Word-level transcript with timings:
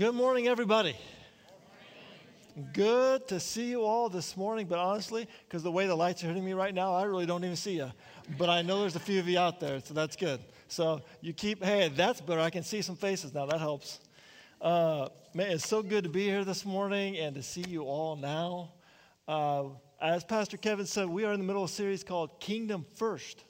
Good 0.00 0.14
morning, 0.14 0.48
everybody. 0.48 0.96
Good 2.72 3.28
to 3.28 3.38
see 3.38 3.68
you 3.68 3.82
all 3.82 4.08
this 4.08 4.34
morning, 4.34 4.66
but 4.66 4.78
honestly, 4.78 5.28
because 5.46 5.62
the 5.62 5.70
way 5.70 5.86
the 5.86 5.94
lights 5.94 6.24
are 6.24 6.28
hitting 6.28 6.42
me 6.42 6.54
right 6.54 6.72
now, 6.72 6.94
I 6.94 7.02
really 7.02 7.26
don't 7.26 7.44
even 7.44 7.54
see 7.54 7.76
you. 7.76 7.92
But 8.38 8.48
I 8.48 8.62
know 8.62 8.80
there's 8.80 8.96
a 8.96 8.98
few 8.98 9.20
of 9.20 9.28
you 9.28 9.38
out 9.38 9.60
there, 9.60 9.78
so 9.84 9.92
that's 9.92 10.16
good. 10.16 10.40
So 10.68 11.02
you 11.20 11.34
keep, 11.34 11.62
hey, 11.62 11.92
that's 11.94 12.22
better. 12.22 12.40
I 12.40 12.48
can 12.48 12.62
see 12.62 12.80
some 12.80 12.96
faces 12.96 13.34
now. 13.34 13.44
That 13.44 13.60
helps. 13.60 14.00
Uh, 14.58 15.08
man, 15.34 15.50
it's 15.50 15.68
so 15.68 15.82
good 15.82 16.04
to 16.04 16.10
be 16.10 16.24
here 16.24 16.46
this 16.46 16.64
morning 16.64 17.18
and 17.18 17.34
to 17.34 17.42
see 17.42 17.66
you 17.68 17.82
all 17.82 18.16
now. 18.16 18.72
Uh, 19.28 19.64
as 20.00 20.24
Pastor 20.24 20.56
Kevin 20.56 20.86
said, 20.86 21.10
we 21.10 21.26
are 21.26 21.34
in 21.34 21.40
the 21.40 21.46
middle 21.46 21.64
of 21.64 21.68
a 21.68 21.72
series 21.74 22.02
called 22.04 22.40
Kingdom 22.40 22.86
First. 22.94 23.44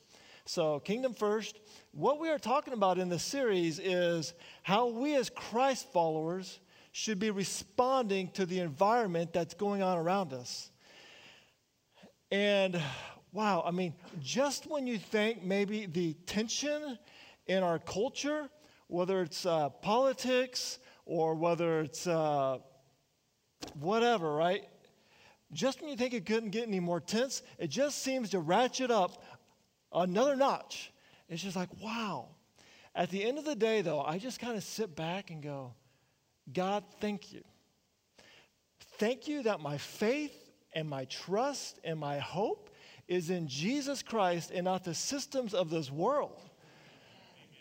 So, 0.53 0.81
Kingdom 0.81 1.15
First, 1.15 1.61
what 1.93 2.19
we 2.19 2.29
are 2.29 2.37
talking 2.37 2.75
about 2.75 2.99
in 2.99 3.09
this 3.09 3.23
series 3.23 3.79
is 3.79 4.35
how 4.65 4.89
we 4.89 5.15
as 5.15 5.31
Christ 5.31 5.93
followers 5.93 6.59
should 6.91 7.21
be 7.21 7.31
responding 7.31 8.33
to 8.33 8.45
the 8.47 8.59
environment 8.59 9.33
that's 9.33 9.55
going 9.55 9.81
on 9.81 9.97
around 9.97 10.33
us. 10.33 10.73
And 12.33 12.83
wow, 13.31 13.63
I 13.65 13.71
mean, 13.71 13.95
just 14.19 14.69
when 14.69 14.89
you 14.89 14.99
think 14.99 15.45
maybe 15.45 15.87
the 15.87 16.15
tension 16.27 16.99
in 17.47 17.63
our 17.63 17.79
culture, 17.79 18.51
whether 18.89 19.23
it's 19.23 19.47
uh, 19.47 19.69
politics 19.69 20.81
or 21.07 21.37
whether 21.37 21.83
it's 21.83 22.09
uh, 22.09 22.59
whatever, 23.79 24.35
right? 24.35 24.65
Just 25.53 25.81
when 25.81 25.91
you 25.91 25.97
think 25.97 26.15
it 26.15 26.27
couldn't 26.27 26.51
get 26.51 26.69
any 26.69 26.79
more 26.79 27.01
tense, 27.01 27.43
it 27.59 27.71
just 27.71 28.03
seems 28.03 28.31
to 28.31 28.39
ratchet 28.39 28.91
up 28.91 29.25
another 29.93 30.37
notch. 30.37 30.93
It's 31.29 31.43
just 31.43 31.57
like, 31.57 31.69
wow. 31.83 32.29
At 32.95 33.11
the 33.11 33.23
end 33.25 33.39
of 33.39 33.45
the 33.45 33.55
day, 33.55 33.83
though, 33.83 34.01
I 34.01 34.19
just 34.19 34.41
kind 34.41 34.57
of 34.57 34.65
sit 34.65 34.97
back 34.97 35.31
and 35.31 35.43
go, 35.43 35.75
God, 36.53 36.85
thank 37.01 37.33
you. 37.33 37.43
Thank 38.99 39.29
you 39.29 39.43
that 39.45 39.61
my 39.61 39.79
faith 39.79 40.51
and 40.73 40.89
my 40.89 41.05
trust 41.07 41.79
and 41.85 41.99
my 41.99 42.19
hope 42.19 42.71
is 43.09 43.31
in 43.31 43.49
Jesus 43.49 44.03
Christ 44.03 44.51
and 44.51 44.65
not 44.65 44.85
the 44.85 44.95
systems 44.95 45.55
of 45.55 45.71
this 45.71 45.91
world. 45.91 46.41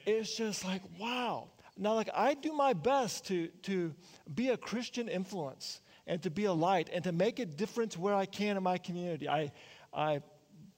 It's 0.05 0.35
just 0.35 0.65
like, 0.65 0.81
wow. 0.99 1.49
Now, 1.77 1.93
like, 1.93 2.09
I 2.13 2.33
do 2.33 2.51
my 2.53 2.73
best 2.73 3.25
to, 3.27 3.47
to 3.63 3.93
be 4.33 4.49
a 4.49 4.57
Christian 4.57 5.07
influence 5.07 5.81
and 6.07 6.21
to 6.23 6.29
be 6.29 6.45
a 6.45 6.53
light 6.53 6.89
and 6.91 7.03
to 7.03 7.11
make 7.11 7.39
a 7.39 7.45
difference 7.45 7.97
where 7.97 8.13
I 8.13 8.25
can 8.25 8.57
in 8.57 8.63
my 8.63 8.77
community. 8.77 9.29
I, 9.29 9.51
I 9.93 10.21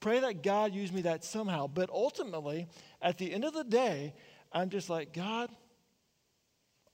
pray 0.02 0.20
that 0.20 0.42
God 0.42 0.74
use 0.74 0.92
me 0.92 1.00
that 1.02 1.24
somehow. 1.24 1.66
But 1.66 1.88
ultimately, 1.88 2.66
at 3.00 3.16
the 3.16 3.32
end 3.32 3.44
of 3.44 3.54
the 3.54 3.64
day, 3.64 4.12
I'm 4.52 4.68
just 4.68 4.90
like, 4.90 5.14
God, 5.14 5.48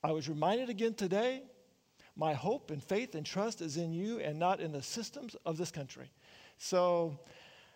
I 0.05 0.13
was 0.13 0.29
reminded 0.29 0.69
again 0.69 0.95
today 0.95 1.43
my 2.15 2.35
hope 2.35 2.71
and 2.71 2.83
faith 2.83 3.15
and 3.15 3.25
trust 3.25 3.61
is 3.61 3.77
in 3.77 3.93
you 3.93 4.19
and 4.21 4.39
not 4.39 4.61
in 4.61 4.73
the 4.73 4.83
systems 4.83 5.37
of 5.47 5.57
this 5.57 5.71
country. 5.71 6.11
So, 6.59 7.19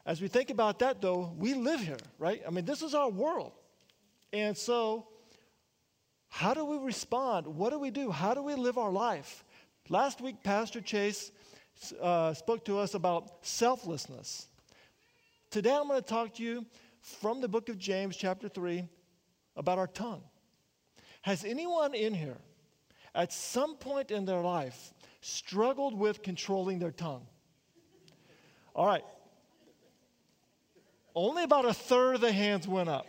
as 0.04 0.20
we 0.20 0.26
think 0.26 0.50
about 0.50 0.80
that, 0.80 1.00
though, 1.00 1.32
we 1.38 1.54
live 1.54 1.80
here, 1.80 1.96
right? 2.18 2.42
I 2.46 2.50
mean, 2.50 2.64
this 2.64 2.82
is 2.82 2.92
our 2.92 3.08
world. 3.08 3.52
And 4.32 4.56
so, 4.56 5.06
how 6.28 6.54
do 6.54 6.64
we 6.64 6.78
respond? 6.78 7.46
What 7.46 7.70
do 7.70 7.78
we 7.78 7.90
do? 7.90 8.10
How 8.10 8.34
do 8.34 8.42
we 8.42 8.56
live 8.56 8.78
our 8.78 8.90
life? 8.90 9.44
Last 9.88 10.20
week, 10.20 10.42
Pastor 10.42 10.80
Chase 10.80 11.30
uh, 12.00 12.34
spoke 12.34 12.64
to 12.64 12.78
us 12.78 12.94
about 12.94 13.46
selflessness. 13.46 14.48
Today, 15.52 15.76
I'm 15.76 15.86
going 15.86 16.00
to 16.00 16.08
talk 16.08 16.36
to 16.36 16.42
you 16.42 16.64
from 17.02 17.42
the 17.42 17.48
book 17.48 17.68
of 17.68 17.76
James, 17.76 18.16
chapter 18.16 18.48
3, 18.48 18.88
about 19.54 19.76
our 19.76 19.86
tongue. 19.86 20.22
Has 21.20 21.44
anyone 21.44 21.92
in 21.92 22.14
here 22.14 22.38
at 23.14 23.34
some 23.34 23.76
point 23.76 24.10
in 24.10 24.24
their 24.24 24.40
life 24.40 24.94
struggled 25.20 25.92
with 25.92 26.22
controlling 26.22 26.78
their 26.78 26.90
tongue? 26.90 27.26
All 28.74 28.86
right. 28.86 29.04
Only 31.14 31.42
about 31.42 31.66
a 31.66 31.74
third 31.74 32.14
of 32.14 32.22
the 32.22 32.32
hands 32.32 32.66
went 32.66 32.88
up. 32.88 33.06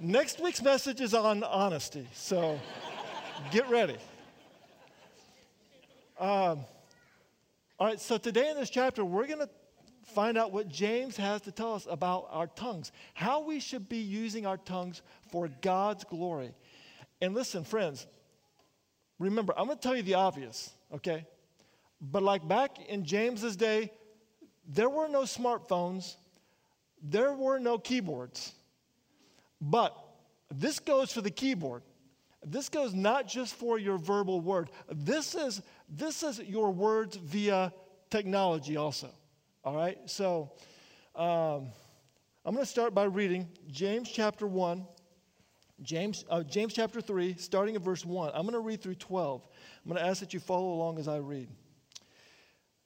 Next 0.00 0.40
week's 0.40 0.62
message 0.62 1.02
is 1.02 1.12
on 1.12 1.44
honesty, 1.44 2.08
so 2.14 2.58
get 3.50 3.68
ready. 3.68 3.98
Um, 6.18 6.60
all 7.78 7.88
right, 7.88 8.00
so 8.00 8.16
today 8.16 8.48
in 8.48 8.56
this 8.56 8.70
chapter, 8.70 9.04
we're 9.04 9.26
going 9.26 9.40
to 9.40 9.50
find 10.06 10.36
out 10.38 10.52
what 10.52 10.68
James 10.68 11.16
has 11.16 11.40
to 11.42 11.52
tell 11.52 11.74
us 11.74 11.86
about 11.90 12.28
our 12.30 12.46
tongues, 12.46 12.92
how 13.14 13.42
we 13.42 13.60
should 13.60 13.88
be 13.88 13.98
using 13.98 14.46
our 14.46 14.56
tongues 14.56 15.02
for 15.30 15.48
God's 15.60 16.04
glory. 16.04 16.52
And 17.20 17.34
listen, 17.34 17.64
friends, 17.64 18.06
remember, 19.18 19.54
I'm 19.56 19.66
going 19.66 19.78
to 19.78 19.82
tell 19.82 19.96
you 19.96 20.02
the 20.02 20.14
obvious, 20.14 20.70
okay? 20.92 21.26
But 22.00 22.22
like 22.22 22.46
back 22.46 22.78
in 22.88 23.04
James's 23.04 23.56
day, 23.56 23.90
there 24.66 24.88
were 24.88 25.08
no 25.08 25.22
smartphones, 25.22 26.16
there 27.02 27.32
were 27.32 27.58
no 27.58 27.78
keyboards. 27.78 28.52
But 29.60 29.96
this 30.50 30.78
goes 30.78 31.12
for 31.12 31.20
the 31.20 31.30
keyboard. 31.30 31.82
This 32.44 32.68
goes 32.68 32.94
not 32.94 33.26
just 33.26 33.54
for 33.54 33.78
your 33.78 33.96
verbal 33.96 34.40
word. 34.40 34.70
This 34.90 35.34
is 35.34 35.62
this 35.88 36.22
is 36.22 36.40
your 36.40 36.70
words 36.70 37.16
via 37.16 37.72
technology 38.10 38.76
also. 38.76 39.08
All 39.64 39.74
right? 39.74 39.98
So 40.06 40.52
um, 41.16 41.70
I'm 42.44 42.52
going 42.54 42.58
to 42.58 42.70
start 42.70 42.94
by 42.94 43.04
reading 43.04 43.48
James 43.70 44.10
chapter 44.10 44.46
1, 44.46 44.86
James, 45.82 46.24
uh, 46.28 46.42
James 46.42 46.74
chapter 46.74 47.00
3, 47.00 47.36
starting 47.38 47.74
at 47.74 47.80
verse 47.80 48.04
1. 48.04 48.32
I'm 48.34 48.42
going 48.42 48.52
to 48.52 48.60
read 48.60 48.82
through 48.82 48.96
12. 48.96 49.48
I'm 49.84 49.90
going 49.90 50.02
to 50.02 50.06
ask 50.06 50.20
that 50.20 50.34
you 50.34 50.40
follow 50.40 50.74
along 50.74 50.98
as 50.98 51.08
I 51.08 51.16
read. 51.16 51.48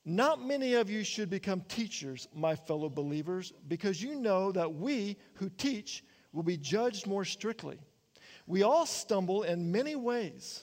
Not 0.05 0.41
many 0.41 0.75
of 0.75 0.88
you 0.88 1.03
should 1.03 1.28
become 1.28 1.62
teachers, 1.62 2.28
my 2.33 2.55
fellow 2.55 2.88
believers, 2.88 3.53
because 3.67 4.00
you 4.00 4.15
know 4.15 4.53
that 4.53 4.72
we 4.72 5.17
who 5.34 5.50
teach 5.50 6.05
will 6.33 6.44
be 6.44 6.56
judged 6.56 7.09
more 7.09 7.25
strictly. 7.25 7.78
We 8.47 8.62
all 8.62 8.87
stumble 8.87 9.43
in 9.43 9.72
many 9.72 9.97
ways. 9.97 10.62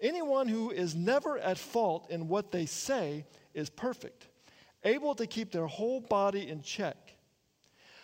Anyone 0.00 0.48
who 0.48 0.70
is 0.70 0.94
never 0.94 1.38
at 1.38 1.58
fault 1.58 2.10
in 2.10 2.26
what 2.26 2.50
they 2.50 2.66
say 2.66 3.26
is 3.54 3.68
perfect 3.68 4.28
able 4.84 5.14
to 5.14 5.26
keep 5.26 5.52
their 5.52 5.66
whole 5.66 6.00
body 6.00 6.48
in 6.48 6.62
check. 6.62 6.96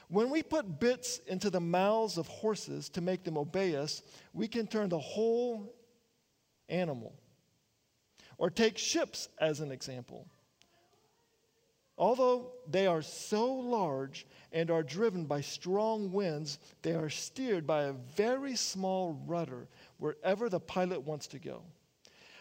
When 0.09 0.31
we 0.31 0.43
put 0.43 0.81
bits 0.81 1.21
into 1.27 1.51
the 1.51 1.61
mouths 1.61 2.17
of 2.17 2.27
horses 2.29 2.89
to 2.91 3.01
make 3.01 3.25
them 3.25 3.37
obey 3.37 3.77
us, 3.77 4.03
we 4.33 4.49
can 4.49 4.67
turn 4.67 4.89
the 4.89 4.99
whole 4.99 5.75
animal. 6.69 7.15
Or 8.39 8.49
take 8.51 8.79
ships 8.79 9.29
as 9.39 9.61
an 9.61 9.71
example. 9.71 10.27
Although 11.99 12.53
they 12.71 12.87
are 12.87 13.03
so 13.03 13.53
large 13.53 14.25
and 14.53 14.71
are 14.71 14.85
driven 14.85 15.25
by 15.25 15.41
strong 15.41 16.13
winds, 16.13 16.61
they 16.83 16.93
are 16.95 17.11
steered 17.11 17.67
by 17.67 17.85
a 17.85 17.93
very 17.93 18.55
small 18.55 19.21
rudder 19.27 19.67
wherever 19.99 20.49
the 20.49 20.61
pilot 20.61 21.03
wants 21.03 21.27
to 21.29 21.41
go. 21.41 21.63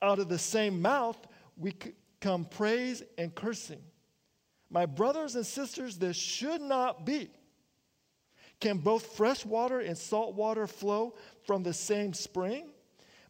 Out 0.00 0.18
of 0.18 0.28
the 0.28 0.38
same 0.38 0.80
mouth 0.80 1.18
we 1.56 1.74
come 2.20 2.44
praise 2.44 3.02
and 3.16 3.34
cursing. 3.34 3.82
My 4.70 4.86
brothers 4.86 5.34
and 5.34 5.46
sisters, 5.46 5.96
this 5.96 6.16
should 6.16 6.60
not 6.60 7.06
be. 7.06 7.30
Can 8.60 8.78
both 8.78 9.16
fresh 9.16 9.44
water 9.44 9.80
and 9.80 9.96
salt 9.96 10.34
water 10.34 10.66
flow 10.66 11.14
from 11.44 11.62
the 11.62 11.72
same 11.72 12.12
spring? 12.12 12.70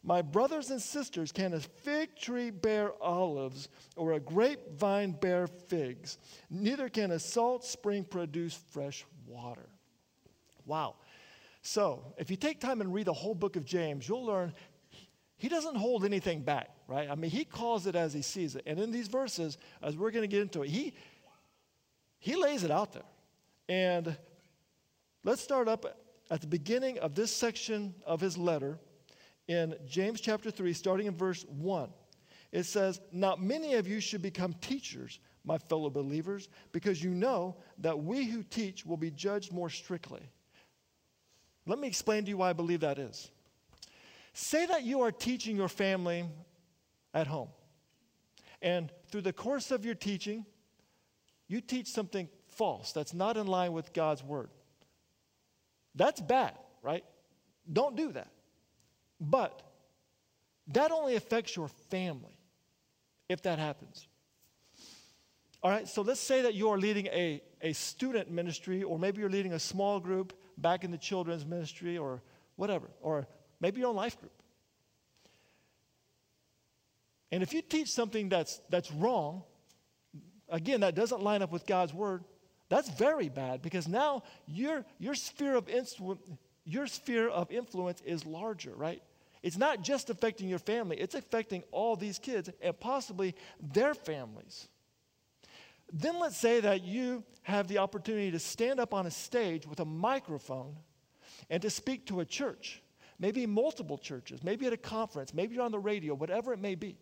My 0.01 0.21
brothers 0.21 0.71
and 0.71 0.81
sisters, 0.81 1.31
can 1.31 1.53
a 1.53 1.59
fig 1.59 2.15
tree 2.15 2.51
bear 2.51 2.91
olives 3.01 3.69
or 3.95 4.13
a 4.13 4.19
grapevine 4.19 5.11
bear 5.11 5.45
figs? 5.45 6.17
Neither 6.49 6.89
can 6.89 7.11
a 7.11 7.19
salt 7.19 7.65
spring 7.65 8.05
produce 8.05 8.55
fresh 8.71 9.05
water. 9.27 9.69
Wow. 10.65 10.95
So, 11.61 12.13
if 12.17 12.31
you 12.31 12.37
take 12.37 12.61
time 12.61 12.79
and 12.79 12.93
read 12.93 13.07
the 13.07 13.13
whole 13.13 13.35
book 13.35 13.57
of 13.57 13.65
James, 13.65 14.07
you'll 14.07 14.25
learn 14.25 14.53
he 15.39 15.47
doesn't 15.47 15.75
hold 15.75 16.03
anything 16.03 16.41
back, 16.41 16.69
right? 16.85 17.09
I 17.09 17.15
mean, 17.15 17.31
he 17.31 17.45
calls 17.45 17.87
it 17.87 17.95
as 17.95 18.13
he 18.13 18.21
sees 18.21 18.57
it. 18.57 18.63
And 18.65 18.77
in 18.77 18.91
these 18.91 19.07
verses, 19.07 19.57
as 19.81 19.95
we're 19.95 20.11
going 20.11 20.23
to 20.23 20.27
get 20.27 20.41
into 20.41 20.63
it, 20.63 20.69
he, 20.69 20.93
he 22.19 22.35
lays 22.35 22.65
it 22.65 22.71
out 22.71 22.91
there. 22.91 23.03
And 23.69 24.17
let's 25.23 25.41
start 25.41 25.69
up 25.69 25.97
at 26.29 26.41
the 26.41 26.47
beginning 26.47 26.99
of 26.99 27.15
this 27.15 27.33
section 27.33 27.95
of 28.05 28.19
his 28.19 28.37
letter 28.37 28.77
in 29.47 29.75
James 29.87 30.19
chapter 30.19 30.51
3, 30.51 30.73
starting 30.73 31.07
in 31.07 31.15
verse 31.15 31.45
1. 31.47 31.89
It 32.51 32.63
says, 32.63 32.99
Not 33.13 33.41
many 33.41 33.75
of 33.75 33.87
you 33.87 34.01
should 34.01 34.21
become 34.21 34.53
teachers, 34.55 35.19
my 35.45 35.57
fellow 35.57 35.89
believers, 35.89 36.49
because 36.73 37.01
you 37.01 37.11
know 37.11 37.55
that 37.77 37.97
we 37.97 38.25
who 38.25 38.43
teach 38.43 38.85
will 38.85 38.97
be 38.97 39.09
judged 39.09 39.53
more 39.53 39.69
strictly. 39.69 40.21
Let 41.65 41.79
me 41.79 41.87
explain 41.87 42.25
to 42.25 42.29
you 42.29 42.37
why 42.37 42.49
I 42.49 42.53
believe 42.53 42.81
that 42.81 42.99
is. 42.99 43.31
Say 44.33 44.65
that 44.67 44.83
you 44.83 45.01
are 45.01 45.11
teaching 45.11 45.55
your 45.55 45.67
family 45.67 46.25
at 47.13 47.27
home, 47.27 47.49
and 48.61 48.91
through 49.11 49.21
the 49.21 49.33
course 49.33 49.71
of 49.71 49.85
your 49.85 49.95
teaching, 49.95 50.45
you 51.47 51.61
teach 51.61 51.87
something 51.87 52.29
false 52.47 52.91
that's 52.91 53.13
not 53.13 53.37
in 53.37 53.47
line 53.47 53.73
with 53.73 53.93
God's 53.93 54.23
word. 54.23 54.49
That's 55.95 56.21
bad, 56.21 56.53
right? 56.83 57.03
Don't 57.71 57.95
do 57.95 58.11
that. 58.11 58.31
But 59.19 59.61
that 60.67 60.91
only 60.91 61.15
affects 61.15 61.55
your 61.55 61.67
family 61.89 62.37
if 63.27 63.41
that 63.41 63.59
happens. 63.59 64.07
All 65.61 65.71
right, 65.71 65.87
so 65.87 66.03
let's 66.03 66.21
say 66.21 66.43
that 66.43 66.53
you 66.53 66.69
are 66.69 66.77
leading 66.77 67.07
a, 67.07 67.41
a 67.61 67.73
student 67.73 68.31
ministry, 68.31 68.83
or 68.83 68.97
maybe 68.97 69.19
you're 69.19 69.29
leading 69.29 69.53
a 69.53 69.59
small 69.59 69.99
group 69.99 70.33
back 70.57 70.83
in 70.83 70.91
the 70.91 70.97
children's 70.97 71.45
ministry, 71.45 71.97
or 71.97 72.21
whatever, 72.55 72.89
or 73.01 73.27
maybe 73.59 73.79
your 73.79 73.89
own 73.89 73.95
life 73.95 74.19
group. 74.19 74.31
And 77.31 77.43
if 77.43 77.53
you 77.53 77.61
teach 77.61 77.91
something 77.91 78.29
that's, 78.29 78.59
that's 78.69 78.91
wrong, 78.91 79.43
again, 80.49 80.81
that 80.81 80.95
doesn't 80.95 81.21
line 81.21 81.41
up 81.41 81.51
with 81.51 81.65
God's 81.65 81.93
word, 81.93 82.23
that's 82.69 82.89
very 82.89 83.29
bad 83.29 83.61
because 83.61 83.87
now 83.87 84.23
your, 84.47 84.85
your, 84.99 85.15
sphere 85.15 85.55
of 85.55 85.67
influ- 85.67 86.19
your 86.65 86.87
sphere 86.87 87.29
of 87.29 87.51
influence 87.51 88.01
is 88.05 88.25
larger, 88.25 88.73
right? 88.75 89.01
It's 89.41 89.57
not 89.57 89.81
just 89.81 90.09
affecting 90.09 90.49
your 90.49 90.59
family, 90.59 90.97
it's 90.97 91.15
affecting 91.15 91.63
all 91.71 91.95
these 91.95 92.19
kids 92.19 92.49
and 92.61 92.79
possibly 92.79 93.35
their 93.73 93.93
families. 93.93 94.67
Then 95.91 96.19
let's 96.19 96.37
say 96.37 96.59
that 96.59 96.83
you 96.83 97.23
have 97.43 97.67
the 97.67 97.79
opportunity 97.79 98.31
to 98.31 98.39
stand 98.39 98.79
up 98.79 98.93
on 98.93 99.07
a 99.07 99.11
stage 99.11 99.65
with 99.65 99.79
a 99.79 99.85
microphone 99.85 100.75
and 101.49 101.61
to 101.61 101.69
speak 101.69 102.05
to 102.07 102.19
a 102.19 102.25
church, 102.25 102.81
maybe 103.19 103.45
multiple 103.45 103.97
churches, 103.97 104.43
maybe 104.43 104.65
at 104.65 104.73
a 104.73 104.77
conference, 104.77 105.33
maybe 105.33 105.55
you're 105.55 105.63
on 105.63 105.71
the 105.71 105.79
radio, 105.79 106.13
whatever 106.13 106.53
it 106.53 106.59
may 106.59 106.75
be. 106.75 106.97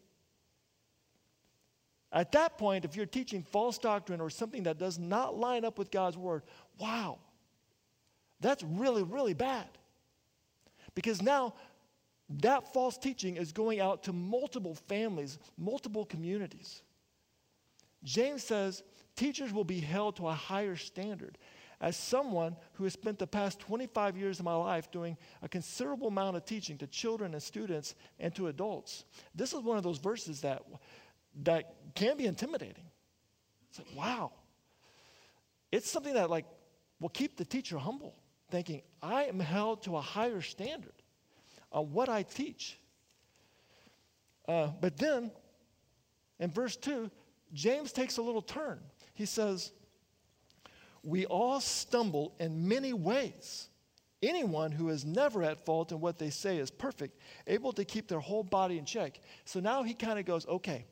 At 2.11 2.31
that 2.31 2.57
point, 2.57 2.85
if 2.85 2.95
you're 2.95 3.05
teaching 3.05 3.43
false 3.43 3.77
doctrine 3.77 4.21
or 4.21 4.29
something 4.29 4.63
that 4.63 4.77
does 4.77 4.97
not 4.97 5.37
line 5.37 5.65
up 5.65 5.77
with 5.77 5.91
God's 5.91 6.17
word, 6.17 6.43
wow, 6.79 7.19
that's 8.39 8.63
really, 8.63 9.03
really 9.03 9.33
bad. 9.33 9.67
Because 10.95 11.21
now 11.21 11.53
that 12.29 12.73
false 12.73 12.97
teaching 12.97 13.37
is 13.37 13.51
going 13.51 13.79
out 13.79 14.03
to 14.03 14.13
multiple 14.13 14.73
families, 14.73 15.37
multiple 15.57 16.05
communities. 16.05 16.81
James 18.03 18.43
says 18.43 18.83
teachers 19.15 19.51
will 19.51 19.63
be 19.63 19.79
held 19.79 20.15
to 20.15 20.27
a 20.27 20.33
higher 20.33 20.75
standard. 20.75 21.37
As 21.79 21.95
someone 21.95 22.55
who 22.73 22.85
has 22.85 22.93
spent 22.93 23.19
the 23.19 23.27
past 23.27 23.59
25 23.59 24.17
years 24.17 24.39
of 24.39 24.45
my 24.45 24.55
life 24.55 24.89
doing 24.91 25.15
a 25.43 25.49
considerable 25.49 26.07
amount 26.07 26.35
of 26.35 26.45
teaching 26.45 26.77
to 26.79 26.87
children 26.87 27.33
and 27.33 27.43
students 27.43 27.93
and 28.19 28.33
to 28.35 28.47
adults, 28.47 29.05
this 29.35 29.53
is 29.53 29.59
one 29.59 29.77
of 29.77 29.83
those 29.83 29.99
verses 29.99 30.41
that, 30.41 30.63
that 31.43 31.75
can 31.93 32.17
be 32.17 32.25
intimidating. 32.25 32.85
It's 33.69 33.79
like, 33.79 33.95
wow. 33.95 34.31
It's 35.71 35.89
something 35.89 36.15
that 36.15 36.31
like 36.31 36.45
will 36.99 37.09
keep 37.09 37.37
the 37.37 37.45
teacher 37.45 37.77
humble, 37.77 38.15
thinking, 38.49 38.81
I 39.01 39.25
am 39.25 39.39
held 39.39 39.83
to 39.83 39.97
a 39.97 40.01
higher 40.01 40.41
standard 40.41 40.93
on 41.71 41.91
what 41.91 42.09
I 42.09 42.23
teach. 42.23 42.79
Uh, 44.47 44.69
but 44.79 44.97
then, 44.97 45.31
in 46.39 46.49
verse 46.49 46.75
2, 46.75 47.11
James 47.53 47.91
takes 47.91 48.17
a 48.17 48.21
little 48.21 48.41
turn. 48.41 48.79
He 49.13 49.25
says, 49.25 49.71
We 51.07 51.25
all 51.25 51.61
stumble 51.61 52.33
in 52.37 52.67
many 52.67 52.91
ways. 52.91 53.69
Anyone 54.21 54.73
who 54.73 54.89
is 54.89 55.05
never 55.05 55.41
at 55.41 55.63
fault 55.63 55.93
in 55.93 56.01
what 56.01 56.19
they 56.19 56.29
say 56.29 56.57
is 56.57 56.69
perfect, 56.69 57.17
able 57.47 57.71
to 57.73 57.85
keep 57.85 58.09
their 58.09 58.19
whole 58.19 58.43
body 58.43 58.77
in 58.77 58.83
check. 58.83 59.21
So 59.45 59.61
now 59.61 59.83
he 59.83 59.93
kind 59.93 60.19
of 60.19 60.25
goes, 60.25 60.45
Okay, 60.47 60.85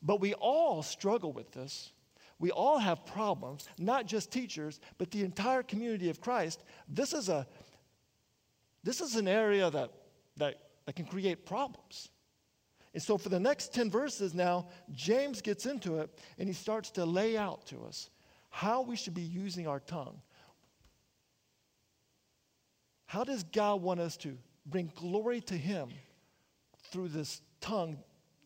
but 0.00 0.20
we 0.20 0.34
all 0.34 0.84
struggle 0.84 1.32
with 1.32 1.50
this. 1.50 1.90
We 2.38 2.52
all 2.52 2.78
have 2.78 3.04
problems, 3.06 3.66
not 3.76 4.06
just 4.06 4.30
teachers, 4.30 4.78
but 4.98 5.10
the 5.10 5.24
entire 5.24 5.64
community 5.64 6.10
of 6.10 6.20
Christ. 6.20 6.62
This 6.88 7.12
is 7.12 7.28
a 7.28 7.44
this 8.84 9.00
is 9.00 9.16
an 9.16 9.26
area 9.26 9.68
that 9.68 9.90
that, 10.36 10.60
that 10.84 10.94
can 10.94 11.06
create 11.06 11.44
problems. 11.44 12.10
And 12.94 13.02
so, 13.02 13.18
for 13.18 13.30
the 13.30 13.40
next 13.40 13.74
10 13.74 13.90
verses 13.90 14.32
now, 14.32 14.68
James 14.92 15.42
gets 15.42 15.66
into 15.66 15.98
it 15.98 16.16
and 16.38 16.46
he 16.48 16.54
starts 16.54 16.92
to 16.92 17.04
lay 17.04 17.36
out 17.36 17.66
to 17.66 17.82
us 17.82 18.10
how 18.56 18.80
we 18.80 18.96
should 18.96 19.12
be 19.12 19.20
using 19.20 19.68
our 19.68 19.80
tongue. 19.80 20.18
How 23.04 23.22
does 23.22 23.44
God 23.44 23.82
want 23.82 24.00
us 24.00 24.16
to 24.18 24.38
bring 24.64 24.90
glory 24.94 25.42
to 25.42 25.54
Him 25.54 25.90
through 26.90 27.08
this 27.08 27.42
tongue 27.60 27.98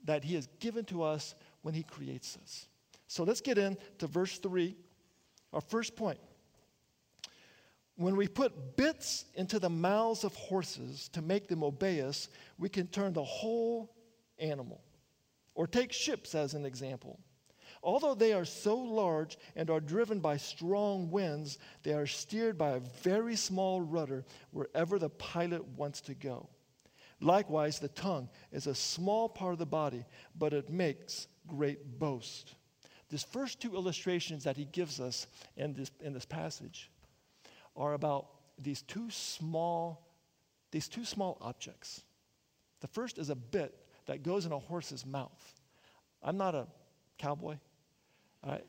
that 0.07 0.25
He 0.25 0.35
has 0.35 0.49
given 0.59 0.85
to 0.87 1.05
us 1.05 1.37
when 1.63 1.75
He 1.75 1.85
creates 1.85 2.37
us? 2.43 2.67
So, 3.07 3.23
let's 3.23 3.41
get 3.41 3.57
into 3.57 4.09
verse 4.09 4.39
3, 4.39 4.75
our 5.53 5.61
first 5.61 5.95
point. 5.95 6.19
When 7.95 8.17
we 8.17 8.27
put 8.27 8.77
bits 8.77 9.27
into 9.37 9.61
the 9.61 9.71
mouths 9.71 10.25
of 10.25 10.35
horses 10.35 11.09
to 11.11 11.23
make 11.23 11.47
them 11.47 11.63
obey 11.63 12.01
us, 12.01 12.29
we 12.59 12.69
can 12.69 12.89
turn 12.89 13.13
the 13.13 13.23
whole 13.23 13.95
animal. 14.41 14.81
Or 15.55 15.69
take 15.69 15.93
ships 15.93 16.35
as 16.35 16.55
an 16.55 16.67
example. 16.67 17.21
Although 17.83 18.15
they 18.15 18.33
are 18.35 18.45
so 18.45 18.77
large 18.77 19.39
and 19.57 19.71
are 19.71 19.81
driven 19.81 20.21
by 20.21 20.37
strong 20.37 21.11
winds, 21.11 21.59
they 21.83 21.95
are 21.95 22.07
steered 22.07 22.59
by 22.59 22.71
a 22.73 22.81
very 22.81 23.37
small 23.37 23.81
rudder 23.81 24.25
wherever 24.51 24.99
the 24.99 25.09
pilot 25.09 25.67
wants 25.77 26.03
to 26.03 26.15
go. 26.15 26.49
Likewise, 27.21 27.79
the 27.79 27.89
tongue 27.89 28.29
is 28.53 28.67
a 28.67 28.75
small 28.75 29.29
part 29.29 29.53
of 29.53 29.59
the 29.59 29.67
body, 29.67 30.05
but 30.39 30.53
it 30.53 30.71
makes 30.71 31.27
great 31.47 31.99
boast. 31.99 32.55
These 33.09 33.25
first 33.25 33.61
two 33.61 33.75
illustrations 33.75 34.45
that 34.45 34.57
he 34.57 34.67
gives 34.67 35.01
us 35.01 35.27
in 35.57 35.75
this, 35.75 35.91
in 36.01 36.13
this 36.13 36.25
passage 36.25 36.91
are 37.77 37.95
about 37.95 38.29
these 38.59 38.83
two 38.83 39.11
small, 39.11 40.07
these 40.71 40.89
two 40.89 41.05
small 41.05 41.39
objects. 41.41 42.03
The 42.81 42.87
first 42.89 43.19
is 43.19 43.31
a 43.31 43.35
bit 43.35 43.75
that 44.07 44.23
goes 44.23 44.47
in 44.47 44.53
a 44.53 44.59
horse's 44.59 45.05
mouth. 45.05 45.55
I'm 46.23 46.37
not 46.37 46.55
a 46.55 46.67
cowboy. 47.19 47.57
I, 48.45 48.61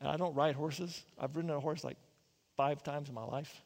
I 0.00 0.16
don't 0.16 0.34
ride 0.34 0.54
horses. 0.54 1.02
I've 1.18 1.36
ridden 1.36 1.50
a 1.50 1.60
horse 1.60 1.84
like 1.84 1.96
five 2.56 2.82
times 2.82 3.08
in 3.08 3.14
my 3.14 3.24
life. 3.24 3.62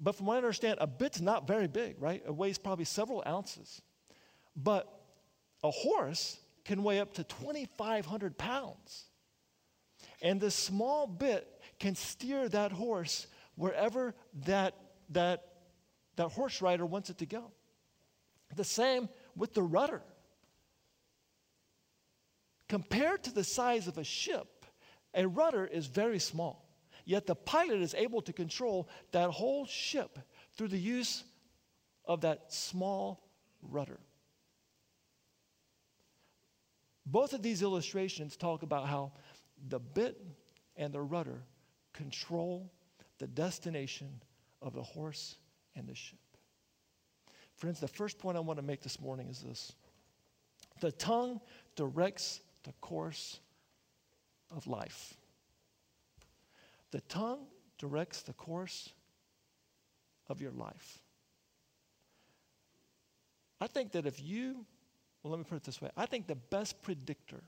But 0.00 0.14
from 0.14 0.26
what 0.26 0.34
I 0.34 0.36
understand, 0.38 0.78
a 0.80 0.86
bit's 0.86 1.20
not 1.20 1.46
very 1.46 1.66
big, 1.66 1.96
right? 1.98 2.22
It 2.24 2.34
weighs 2.34 2.58
probably 2.58 2.84
several 2.84 3.22
ounces. 3.26 3.82
But 4.56 4.86
a 5.62 5.70
horse 5.70 6.38
can 6.64 6.82
weigh 6.82 7.00
up 7.00 7.14
to 7.14 7.24
2,500 7.24 8.38
pounds. 8.38 9.04
And 10.22 10.40
this 10.40 10.54
small 10.54 11.06
bit 11.06 11.60
can 11.78 11.94
steer 11.94 12.48
that 12.48 12.72
horse 12.72 13.26
wherever 13.56 14.14
that, 14.46 14.74
that, 15.10 15.44
that 16.16 16.28
horse 16.28 16.62
rider 16.62 16.86
wants 16.86 17.10
it 17.10 17.18
to 17.18 17.26
go. 17.26 17.50
The 18.54 18.64
same 18.64 19.08
with 19.36 19.54
the 19.54 19.62
rudder. 19.62 20.02
Compared 22.68 23.24
to 23.24 23.32
the 23.32 23.44
size 23.44 23.88
of 23.88 23.98
a 23.98 24.04
ship, 24.04 24.66
a 25.14 25.26
rudder 25.26 25.66
is 25.66 25.86
very 25.86 26.18
small. 26.18 26.68
Yet 27.04 27.26
the 27.26 27.34
pilot 27.34 27.80
is 27.80 27.94
able 27.94 28.20
to 28.22 28.32
control 28.32 28.88
that 29.12 29.30
whole 29.30 29.64
ship 29.64 30.18
through 30.52 30.68
the 30.68 30.78
use 30.78 31.24
of 32.04 32.20
that 32.20 32.52
small 32.52 33.26
rudder. 33.62 33.98
Both 37.06 37.32
of 37.32 37.42
these 37.42 37.62
illustrations 37.62 38.36
talk 38.36 38.62
about 38.62 38.86
how 38.86 39.12
the 39.68 39.78
bit 39.78 40.20
and 40.76 40.92
the 40.92 41.00
rudder 41.00 41.42
control 41.94 42.70
the 43.18 43.26
destination 43.26 44.20
of 44.60 44.74
the 44.74 44.82
horse 44.82 45.36
and 45.74 45.88
the 45.88 45.94
ship. 45.94 46.18
Friends, 47.56 47.80
the 47.80 47.88
first 47.88 48.18
point 48.18 48.36
I 48.36 48.40
want 48.40 48.58
to 48.58 48.62
make 48.64 48.82
this 48.82 49.00
morning 49.00 49.28
is 49.28 49.40
this 49.40 49.72
the 50.80 50.92
tongue 50.92 51.40
directs 51.74 52.40
the 52.64 52.72
course 52.80 53.40
of 54.54 54.66
life. 54.66 55.14
The 56.90 57.00
tongue 57.02 57.46
directs 57.78 58.22
the 58.22 58.32
course 58.32 58.90
of 60.28 60.40
your 60.40 60.52
life. 60.52 61.00
I 63.60 63.66
think 63.66 63.92
that 63.92 64.06
if 64.06 64.22
you, 64.22 64.64
well, 65.22 65.32
let 65.32 65.38
me 65.38 65.44
put 65.44 65.56
it 65.56 65.64
this 65.64 65.80
way 65.80 65.90
I 65.96 66.06
think 66.06 66.26
the 66.26 66.36
best 66.36 66.80
predictor 66.82 67.42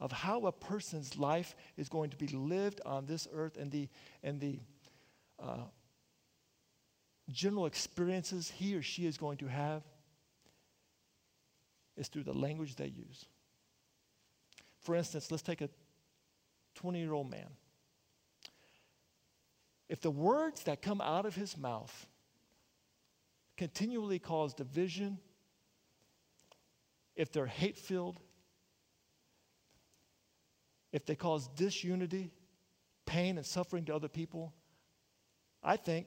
of 0.00 0.12
how 0.12 0.46
a 0.46 0.52
person's 0.52 1.16
life 1.16 1.54
is 1.76 1.88
going 1.88 2.10
to 2.10 2.16
be 2.16 2.28
lived 2.28 2.80
on 2.84 3.06
this 3.06 3.26
earth 3.32 3.56
and 3.56 3.70
the, 3.70 3.88
and 4.22 4.40
the 4.40 4.58
uh, 5.42 5.64
general 7.30 7.66
experiences 7.66 8.50
he 8.50 8.74
or 8.74 8.82
she 8.82 9.06
is 9.06 9.16
going 9.16 9.38
to 9.38 9.46
have 9.46 9.82
is 11.96 12.08
through 12.08 12.24
the 12.24 12.32
language 12.32 12.76
they 12.76 12.86
use. 12.86 13.24
For 14.86 14.94
instance, 14.94 15.32
let's 15.32 15.42
take 15.42 15.62
a 15.62 15.68
20 16.76 17.00
year 17.00 17.12
old 17.12 17.28
man. 17.28 17.48
If 19.88 20.00
the 20.00 20.12
words 20.12 20.62
that 20.62 20.80
come 20.80 21.00
out 21.00 21.26
of 21.26 21.34
his 21.34 21.58
mouth 21.58 22.06
continually 23.56 24.20
cause 24.20 24.54
division, 24.54 25.18
if 27.16 27.32
they're 27.32 27.46
hate 27.46 27.76
filled, 27.76 28.20
if 30.92 31.04
they 31.04 31.16
cause 31.16 31.48
disunity, 31.48 32.30
pain, 33.06 33.38
and 33.38 33.46
suffering 33.46 33.86
to 33.86 33.94
other 33.94 34.08
people, 34.08 34.54
I 35.64 35.76
think 35.78 36.06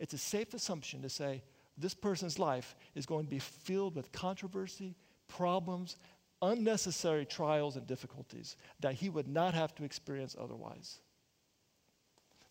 it's 0.00 0.14
a 0.14 0.18
safe 0.18 0.52
assumption 0.52 1.00
to 1.02 1.08
say 1.08 1.44
this 1.78 1.94
person's 1.94 2.40
life 2.40 2.74
is 2.96 3.06
going 3.06 3.26
to 3.26 3.30
be 3.30 3.38
filled 3.38 3.94
with 3.94 4.10
controversy, 4.10 4.96
problems, 5.28 5.96
unnecessary 6.42 7.24
trials, 7.24 7.76
and 7.76 7.86
difficulties 7.86 8.56
that 8.80 8.94
he 8.94 9.08
would 9.08 9.28
not 9.28 9.54
have 9.54 9.74
to 9.76 9.84
experience 9.84 10.36
otherwise. 10.38 11.00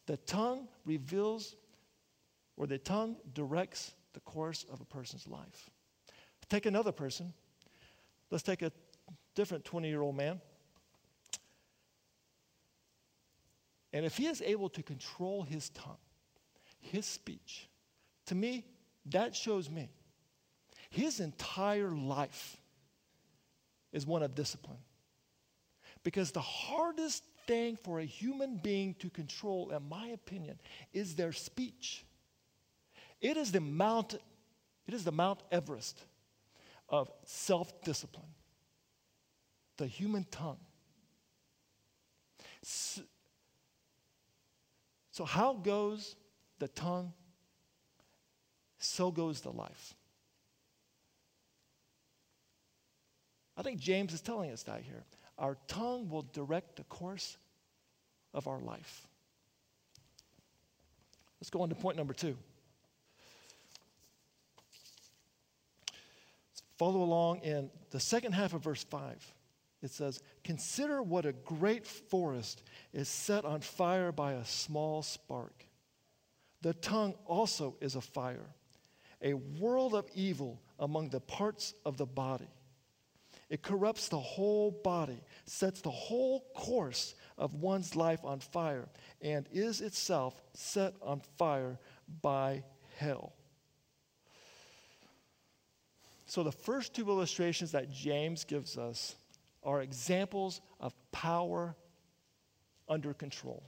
The 0.07 0.17
tongue 0.17 0.67
reveals, 0.85 1.55
or 2.57 2.67
the 2.67 2.77
tongue 2.77 3.17
directs 3.33 3.93
the 4.13 4.19
course 4.21 4.65
of 4.71 4.81
a 4.81 4.85
person's 4.85 5.27
life. 5.27 5.69
Take 6.49 6.65
another 6.65 6.91
person. 6.91 7.33
Let's 8.29 8.43
take 8.43 8.61
a 8.61 8.71
different 9.33 9.65
20 9.65 9.87
year 9.87 10.01
old 10.01 10.15
man. 10.15 10.41
And 13.93 14.05
if 14.05 14.17
he 14.17 14.27
is 14.27 14.41
able 14.41 14.69
to 14.69 14.83
control 14.83 15.43
his 15.43 15.69
tongue, 15.69 15.97
his 16.79 17.05
speech, 17.05 17.69
to 18.25 18.35
me, 18.35 18.65
that 19.07 19.35
shows 19.35 19.69
me 19.69 19.89
his 20.89 21.19
entire 21.19 21.91
life 21.91 22.57
is 23.95 24.05
one 24.05 24.21
of 24.21 24.35
discipline. 24.35 24.77
Because 26.03 26.31
the 26.31 26.41
hardest 26.41 27.23
thing 27.47 27.77
for 27.81 27.99
a 27.99 28.05
human 28.05 28.57
being 28.61 28.93
to 28.95 29.09
control, 29.09 29.71
in 29.71 29.87
my 29.87 30.07
opinion, 30.07 30.59
is 30.93 31.15
their 31.15 31.31
speech. 31.31 32.05
It 33.21 33.37
is 33.37 33.53
the 33.53 33.61
Mount, 33.61 34.13
it 34.85 34.93
is 34.93 35.05
the 35.05 35.13
Mount 35.13 35.39
Everest 35.49 35.97
of 36.89 37.09
self-discipline. 37.23 38.27
The 39.77 39.87
human 39.87 40.25
tongue. 40.29 40.59
So, 42.63 43.01
so 45.11 45.23
how 45.23 45.53
goes 45.53 46.17
the 46.59 46.67
tongue? 46.67 47.13
So 48.77 49.09
goes 49.09 49.39
the 49.39 49.51
life. 49.51 49.95
I 53.57 53.61
think 53.61 53.79
James 53.79 54.13
is 54.13 54.21
telling 54.21 54.51
us 54.51 54.63
that 54.63 54.81
here. 54.81 55.03
Our 55.37 55.57
tongue 55.67 56.09
will 56.09 56.25
direct 56.33 56.75
the 56.77 56.83
course 56.83 57.37
of 58.33 58.47
our 58.47 58.59
life. 58.59 59.07
Let's 61.39 61.49
go 61.49 61.61
on 61.61 61.69
to 61.69 61.75
point 61.75 61.97
number 61.97 62.13
two. 62.13 62.37
Follow 66.77 67.03
along 67.03 67.39
in 67.39 67.69
the 67.91 67.99
second 67.99 68.33
half 68.33 68.53
of 68.53 68.63
verse 68.63 68.83
5. 68.83 69.33
It 69.81 69.91
says, 69.91 70.21
Consider 70.43 71.01
what 71.01 71.25
a 71.25 71.31
great 71.31 71.85
forest 71.85 72.63
is 72.91 73.07
set 73.07 73.45
on 73.45 73.61
fire 73.61 74.11
by 74.11 74.33
a 74.33 74.45
small 74.45 75.01
spark. 75.01 75.65
The 76.61 76.73
tongue 76.73 77.13
also 77.25 77.75
is 77.79 77.95
a 77.95 78.01
fire, 78.01 78.47
a 79.21 79.35
world 79.35 79.93
of 79.93 80.09
evil 80.15 80.59
among 80.79 81.09
the 81.09 81.19
parts 81.19 81.73
of 81.85 81.97
the 81.97 82.05
body. 82.05 82.49
It 83.49 83.61
corrupts 83.61 84.09
the 84.09 84.19
whole 84.19 84.71
body, 84.71 85.21
sets 85.45 85.81
the 85.81 85.91
whole 85.91 86.45
course 86.55 87.13
of 87.37 87.53
one's 87.53 87.95
life 87.95 88.25
on 88.25 88.39
fire, 88.39 88.89
and 89.21 89.47
is 89.51 89.81
itself 89.81 90.41
set 90.53 90.95
on 91.01 91.21
fire 91.37 91.77
by 92.21 92.63
hell. 92.97 93.33
So, 96.25 96.41
the 96.41 96.51
first 96.51 96.95
two 96.95 97.07
illustrations 97.07 97.71
that 97.73 97.91
James 97.91 98.43
gives 98.43 98.79
us 98.79 99.15
are 99.63 99.81
examples 99.81 100.59
of 100.79 100.93
power 101.11 101.75
under 102.89 103.13
control. 103.13 103.63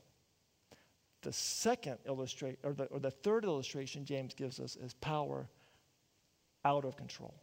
The 1.22 1.34
second 1.34 2.00
illustration, 2.08 2.58
or 2.64 2.74
the, 2.74 2.86
or 2.86 3.00
the 3.00 3.12
third 3.12 3.46
illustration 3.46 4.06
James 4.06 4.34
gives 4.34 4.60
us 4.60 4.76
is 4.76 4.96
power 4.96 5.48
out 6.66 6.84
of 6.84 6.98
control 6.98 7.36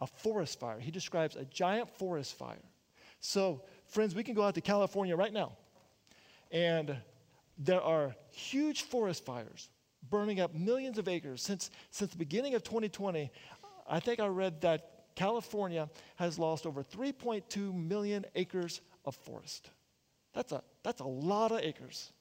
a 0.00 0.06
forest 0.06 0.58
fire. 0.58 0.80
He 0.80 0.90
describes 0.90 1.36
a 1.36 1.44
giant 1.44 1.88
forest 1.96 2.36
fire. 2.36 2.62
So, 3.20 3.62
friends, 3.86 4.14
we 4.14 4.22
can 4.22 4.34
go 4.34 4.42
out 4.42 4.54
to 4.54 4.60
California 4.60 5.14
right 5.14 5.32
now, 5.32 5.52
and 6.50 6.96
there 7.58 7.82
are 7.82 8.14
huge 8.30 8.82
forest 8.82 9.24
fires 9.24 9.68
burning 10.08 10.40
up 10.40 10.54
millions 10.54 10.98
of 10.98 11.08
acres. 11.08 11.42
Since, 11.42 11.70
since 11.90 12.10
the 12.10 12.16
beginning 12.16 12.54
of 12.54 12.62
2020, 12.62 13.30
I 13.88 14.00
think 14.00 14.20
I 14.20 14.26
read 14.26 14.62
that 14.62 15.14
California 15.14 15.90
has 16.16 16.38
lost 16.38 16.64
over 16.64 16.82
3.2 16.82 17.74
million 17.74 18.24
acres 18.34 18.80
of 19.04 19.14
forest. 19.14 19.70
That's 20.32 20.52
a, 20.52 20.62
that's 20.82 21.00
a 21.00 21.06
lot 21.06 21.52
of 21.52 21.60
acres. 21.60 22.12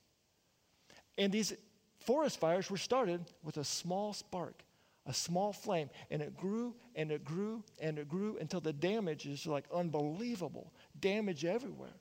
And 1.17 1.31
these 1.31 1.53
forest 1.99 2.39
fires 2.39 2.69
were 2.69 2.77
started 2.77 3.21
with 3.43 3.57
a 3.57 3.63
small 3.63 4.13
spark 4.13 4.63
a 5.05 5.13
small 5.13 5.53
flame, 5.53 5.89
and 6.11 6.21
it 6.21 6.37
grew 6.37 6.75
and 6.95 7.11
it 7.11 7.23
grew 7.23 7.63
and 7.79 7.97
it 7.97 8.07
grew 8.07 8.37
until 8.39 8.59
the 8.59 8.73
damage 8.73 9.25
is 9.25 9.47
like 9.47 9.65
unbelievable 9.73 10.71
damage 10.99 11.45
everywhere. 11.45 11.95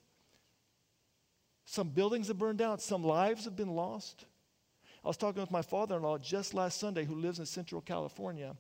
Some 1.64 1.88
buildings 1.90 2.28
have 2.28 2.38
burned 2.38 2.58
down, 2.58 2.78
some 2.78 3.04
lives 3.04 3.44
have 3.44 3.56
been 3.56 3.74
lost. 3.74 4.24
I 5.04 5.08
was 5.08 5.16
talking 5.16 5.40
with 5.40 5.50
my 5.50 5.62
father 5.62 5.96
in 5.96 6.02
law 6.02 6.18
just 6.18 6.54
last 6.54 6.80
Sunday 6.80 7.04
who 7.04 7.14
lives 7.14 7.38
in 7.38 7.46
Central 7.46 7.80
California. 7.80 8.56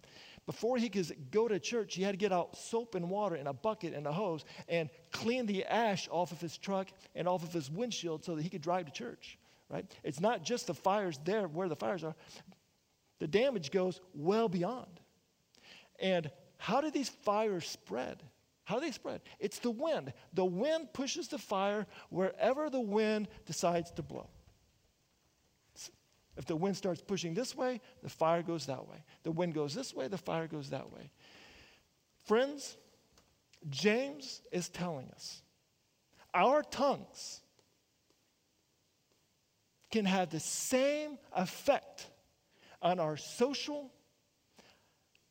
Before 0.46 0.78
he 0.78 0.88
could 0.88 1.30
go 1.30 1.48
to 1.48 1.58
church, 1.58 1.94
he 1.94 2.02
had 2.02 2.12
to 2.12 2.16
get 2.16 2.32
out 2.32 2.56
soap 2.56 2.94
and 2.94 3.10
water 3.10 3.36
in 3.36 3.46
a 3.46 3.52
bucket 3.52 3.92
and 3.92 4.06
a 4.06 4.12
hose 4.12 4.44
and 4.68 4.88
clean 5.10 5.44
the 5.44 5.64
ash 5.64 6.08
off 6.10 6.32
of 6.32 6.40
his 6.40 6.56
truck 6.56 6.88
and 7.14 7.28
off 7.28 7.42
of 7.42 7.52
his 7.52 7.70
windshield 7.70 8.24
so 8.24 8.34
that 8.34 8.42
he 8.42 8.48
could 8.48 8.62
drive 8.62 8.86
to 8.86 8.92
church. 8.92 9.38
Right? 9.68 9.84
It's 10.02 10.20
not 10.20 10.44
just 10.44 10.66
the 10.66 10.74
fires 10.74 11.18
there 11.24 11.48
where 11.48 11.68
the 11.68 11.76
fires 11.76 12.02
are, 12.02 12.14
the 13.18 13.26
damage 13.26 13.70
goes 13.70 14.00
well 14.14 14.48
beyond. 14.48 15.00
And 16.00 16.30
how 16.58 16.80
do 16.80 16.90
these 16.90 17.08
fires 17.08 17.66
spread? 17.66 18.22
How 18.64 18.76
do 18.76 18.82
they 18.82 18.92
spread? 18.92 19.22
It's 19.38 19.58
the 19.58 19.70
wind. 19.70 20.12
The 20.34 20.44
wind 20.44 20.92
pushes 20.92 21.28
the 21.28 21.38
fire 21.38 21.86
wherever 22.10 22.68
the 22.68 22.80
wind 22.80 23.28
decides 23.46 23.90
to 23.92 24.02
blow. 24.02 24.28
If 26.36 26.46
the 26.46 26.54
wind 26.54 26.76
starts 26.76 27.00
pushing 27.00 27.34
this 27.34 27.56
way, 27.56 27.80
the 28.02 28.08
fire 28.08 28.42
goes 28.42 28.66
that 28.66 28.86
way. 28.86 29.02
The 29.24 29.32
wind 29.32 29.54
goes 29.54 29.74
this 29.74 29.92
way, 29.92 30.06
the 30.06 30.18
fire 30.18 30.46
goes 30.46 30.70
that 30.70 30.92
way. 30.92 31.10
Friends, 32.26 32.76
James 33.68 34.42
is 34.52 34.68
telling 34.68 35.10
us 35.10 35.42
our 36.32 36.62
tongues 36.62 37.40
can 39.90 40.04
have 40.04 40.30
the 40.30 40.38
same 40.38 41.18
effect 41.34 42.06
on 42.82 43.00
our 43.00 43.16
social 43.16 43.90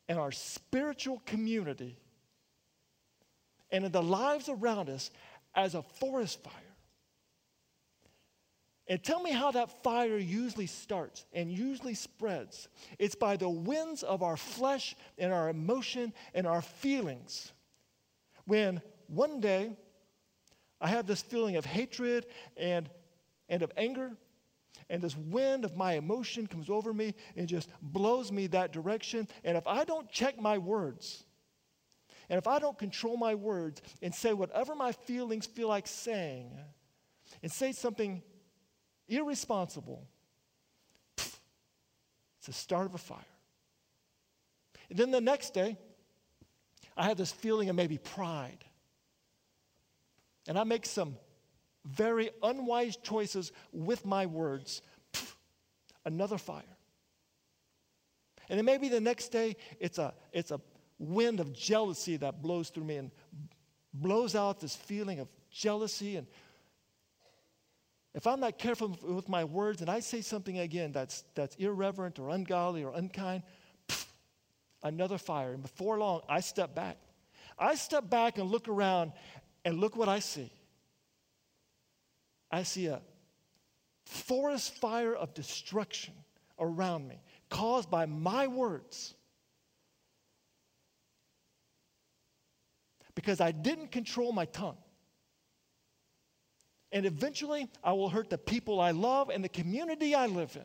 and 0.08 0.18
our 0.18 0.32
spiritual 0.32 1.22
community 1.26 1.96
and 3.70 3.84
in 3.84 3.92
the 3.92 4.02
lives 4.02 4.48
around 4.48 4.88
us 4.88 5.10
as 5.54 5.74
a 5.74 5.82
forest 5.82 6.42
fire. 6.42 6.52
And 8.86 9.02
tell 9.02 9.20
me 9.20 9.32
how 9.32 9.50
that 9.50 9.82
fire 9.82 10.16
usually 10.16 10.66
starts 10.66 11.26
and 11.34 11.52
usually 11.52 11.92
spreads. 11.92 12.68
It's 12.98 13.14
by 13.14 13.36
the 13.36 13.48
winds 13.48 14.02
of 14.02 14.22
our 14.22 14.38
flesh 14.38 14.96
and 15.18 15.30
our 15.30 15.50
emotion 15.50 16.14
and 16.32 16.46
our 16.46 16.62
feelings. 16.62 17.52
When 18.46 18.80
one 19.08 19.40
day 19.40 19.76
I 20.80 20.88
have 20.88 21.06
this 21.06 21.20
feeling 21.20 21.56
of 21.56 21.66
hatred 21.66 22.26
and, 22.56 22.88
and 23.50 23.62
of 23.62 23.70
anger 23.76 24.12
and 24.90 25.02
this 25.02 25.16
wind 25.16 25.64
of 25.64 25.76
my 25.76 25.94
emotion 25.94 26.46
comes 26.46 26.70
over 26.70 26.92
me 26.92 27.14
and 27.36 27.48
just 27.48 27.68
blows 27.82 28.32
me 28.32 28.46
that 28.48 28.72
direction. 28.72 29.28
And 29.44 29.56
if 29.56 29.66
I 29.66 29.84
don't 29.84 30.10
check 30.10 30.40
my 30.40 30.58
words, 30.58 31.24
and 32.30 32.38
if 32.38 32.46
I 32.46 32.58
don't 32.58 32.78
control 32.78 33.16
my 33.16 33.34
words 33.34 33.82
and 34.02 34.14
say 34.14 34.32
whatever 34.32 34.74
my 34.74 34.92
feelings 34.92 35.46
feel 35.46 35.68
like 35.68 35.86
saying, 35.86 36.58
and 37.42 37.52
say 37.52 37.72
something 37.72 38.22
irresponsible, 39.08 40.06
it's 41.16 42.46
the 42.46 42.52
start 42.52 42.86
of 42.86 42.94
a 42.94 42.98
fire. 42.98 43.18
And 44.90 44.98
then 44.98 45.10
the 45.10 45.20
next 45.20 45.52
day, 45.52 45.76
I 46.96 47.04
have 47.04 47.16
this 47.16 47.32
feeling 47.32 47.68
of 47.68 47.76
maybe 47.76 47.98
pride. 47.98 48.64
And 50.46 50.58
I 50.58 50.64
make 50.64 50.86
some 50.86 51.16
very 51.84 52.30
unwise 52.42 52.96
choices 52.96 53.52
with 53.72 54.04
my 54.04 54.26
words. 54.26 54.82
Pff, 55.12 55.34
another 56.04 56.38
fire. 56.38 56.62
And 58.48 58.58
then 58.58 58.64
maybe 58.64 58.88
the 58.88 59.00
next 59.00 59.28
day, 59.28 59.56
it's 59.78 59.98
a, 59.98 60.14
it's 60.32 60.50
a 60.50 60.60
wind 60.98 61.40
of 61.40 61.52
jealousy 61.52 62.16
that 62.16 62.42
blows 62.42 62.70
through 62.70 62.84
me 62.84 62.96
and 62.96 63.10
blows 63.92 64.34
out 64.34 64.60
this 64.60 64.74
feeling 64.74 65.20
of 65.20 65.28
jealousy. 65.50 66.16
And 66.16 66.26
if 68.14 68.26
I'm 68.26 68.40
not 68.40 68.58
careful 68.58 68.96
with 69.02 69.28
my 69.28 69.44
words 69.44 69.80
and 69.80 69.90
I 69.90 70.00
say 70.00 70.22
something 70.22 70.58
again 70.58 70.92
that's, 70.92 71.24
that's 71.34 71.56
irreverent 71.56 72.18
or 72.18 72.30
ungodly 72.30 72.84
or 72.84 72.92
unkind, 72.94 73.42
pff, 73.86 74.06
another 74.82 75.18
fire. 75.18 75.52
And 75.52 75.62
before 75.62 75.98
long, 75.98 76.22
I 76.28 76.40
step 76.40 76.74
back. 76.74 76.96
I 77.58 77.74
step 77.74 78.08
back 78.08 78.38
and 78.38 78.50
look 78.50 78.68
around 78.68 79.12
and 79.64 79.78
look 79.78 79.96
what 79.96 80.08
I 80.08 80.20
see. 80.20 80.50
I 82.50 82.62
see 82.62 82.86
a 82.86 83.00
forest 84.04 84.74
fire 84.76 85.14
of 85.14 85.34
destruction 85.34 86.14
around 86.58 87.06
me 87.06 87.20
caused 87.50 87.90
by 87.90 88.06
my 88.06 88.46
words. 88.46 89.14
Because 93.14 93.40
I 93.40 93.50
didn't 93.52 93.90
control 93.90 94.32
my 94.32 94.44
tongue. 94.46 94.78
And 96.90 97.04
eventually, 97.04 97.68
I 97.84 97.92
will 97.92 98.08
hurt 98.08 98.30
the 98.30 98.38
people 98.38 98.80
I 98.80 98.92
love 98.92 99.28
and 99.28 99.44
the 99.44 99.48
community 99.48 100.14
I 100.14 100.26
live 100.26 100.56
in. 100.56 100.62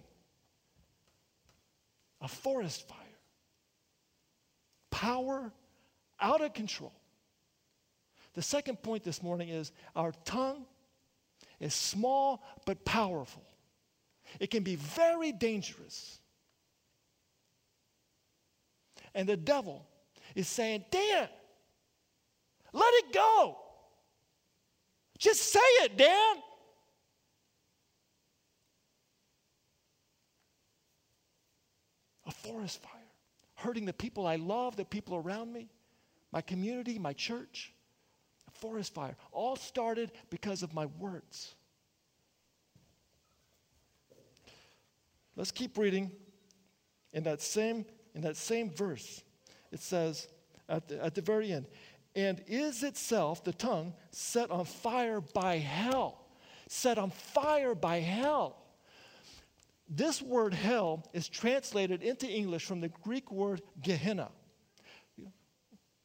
A 2.22 2.28
forest 2.28 2.88
fire. 2.88 2.98
Power 4.90 5.52
out 6.22 6.42
of 6.42 6.54
control. 6.54 6.94
The 8.36 8.42
second 8.42 8.82
point 8.82 9.04
this 9.04 9.22
morning 9.22 9.50
is 9.50 9.72
our 9.96 10.14
tongue 10.24 10.66
is 11.64 11.74
small 11.74 12.44
but 12.66 12.84
powerful. 12.84 13.44
It 14.40 14.52
can 14.52 14.64
be 14.64 14.76
very 14.76 15.32
dangerous. 15.32 16.20
And 19.16 19.30
the 19.30 19.38
devil 19.38 19.86
is 20.36 20.48
saying, 20.48 20.84
Dan, 20.92 21.30
let 22.74 22.94
it 22.96 23.14
go. 23.14 23.58
Just 25.18 25.54
say 25.54 25.60
it, 25.84 25.98
Dan. 25.98 26.36
A 32.26 32.32
forest 32.32 32.82
fire, 32.82 32.92
hurting 33.56 33.86
the 33.86 33.94
people 33.94 34.28
I 34.28 34.36
love, 34.36 34.76
the 34.76 34.86
people 34.86 35.16
around 35.16 35.54
me, 35.54 35.70
my 36.32 36.42
community, 36.42 37.00
my 37.00 37.14
church 37.14 37.74
forest 38.64 38.94
fire. 38.94 39.18
All 39.34 39.58
started 39.58 40.14
because 40.30 40.64
of 40.64 40.74
my 40.74 40.86
words. 40.98 41.54
Let's 45.36 45.52
keep 45.52 45.78
reading. 45.78 46.12
In 47.12 47.24
that 47.24 47.42
same, 47.42 47.86
in 48.16 48.22
that 48.22 48.38
same 48.38 48.72
verse, 48.72 49.22
it 49.72 49.82
says 49.82 50.28
at 50.70 50.88
the, 50.88 51.04
at 51.04 51.14
the 51.14 51.22
very 51.22 51.52
end, 51.52 51.68
and 52.16 52.42
is 52.48 52.84
itself, 52.84 53.44
the 53.44 53.52
tongue, 53.52 53.94
set 54.12 54.50
on 54.50 54.66
fire 54.66 55.20
by 55.22 55.58
hell. 55.58 56.26
Set 56.70 56.98
on 56.98 57.12
fire 57.12 57.76
by 57.76 58.00
hell. 58.00 58.64
This 59.90 60.22
word 60.22 60.54
hell 60.54 61.06
is 61.14 61.28
translated 61.28 62.02
into 62.02 62.28
English 62.28 62.66
from 62.66 62.80
the 62.80 62.90
Greek 63.04 63.30
word 63.30 63.62
Gehenna. 63.82 64.30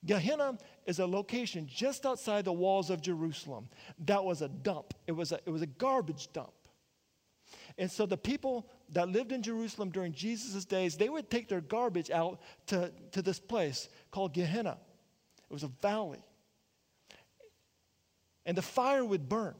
Gehenna 0.04 0.58
is 0.86 1.00
a 1.00 1.06
location 1.06 1.66
just 1.66 2.06
outside 2.06 2.44
the 2.44 2.52
walls 2.52 2.90
of 2.90 3.00
Jerusalem 3.02 3.68
that 4.06 4.24
was 4.24 4.42
a 4.42 4.48
dump. 4.48 4.94
It 5.06 5.12
was 5.12 5.32
a, 5.32 5.40
it 5.44 5.50
was 5.50 5.62
a 5.62 5.66
garbage 5.66 6.32
dump. 6.32 6.52
And 7.76 7.90
so 7.90 8.06
the 8.06 8.16
people 8.16 8.68
that 8.90 9.08
lived 9.08 9.32
in 9.32 9.42
Jerusalem 9.42 9.90
during 9.90 10.12
Jesus' 10.12 10.64
days, 10.64 10.96
they 10.96 11.08
would 11.08 11.30
take 11.30 11.48
their 11.48 11.60
garbage 11.60 12.10
out 12.10 12.40
to, 12.66 12.92
to 13.12 13.22
this 13.22 13.38
place 13.38 13.88
called 14.10 14.34
Gehenna. 14.34 14.78
It 15.50 15.52
was 15.52 15.62
a 15.62 15.70
valley. 15.80 16.22
And 18.44 18.56
the 18.56 18.62
fire 18.62 19.04
would 19.04 19.28
burn. 19.28 19.54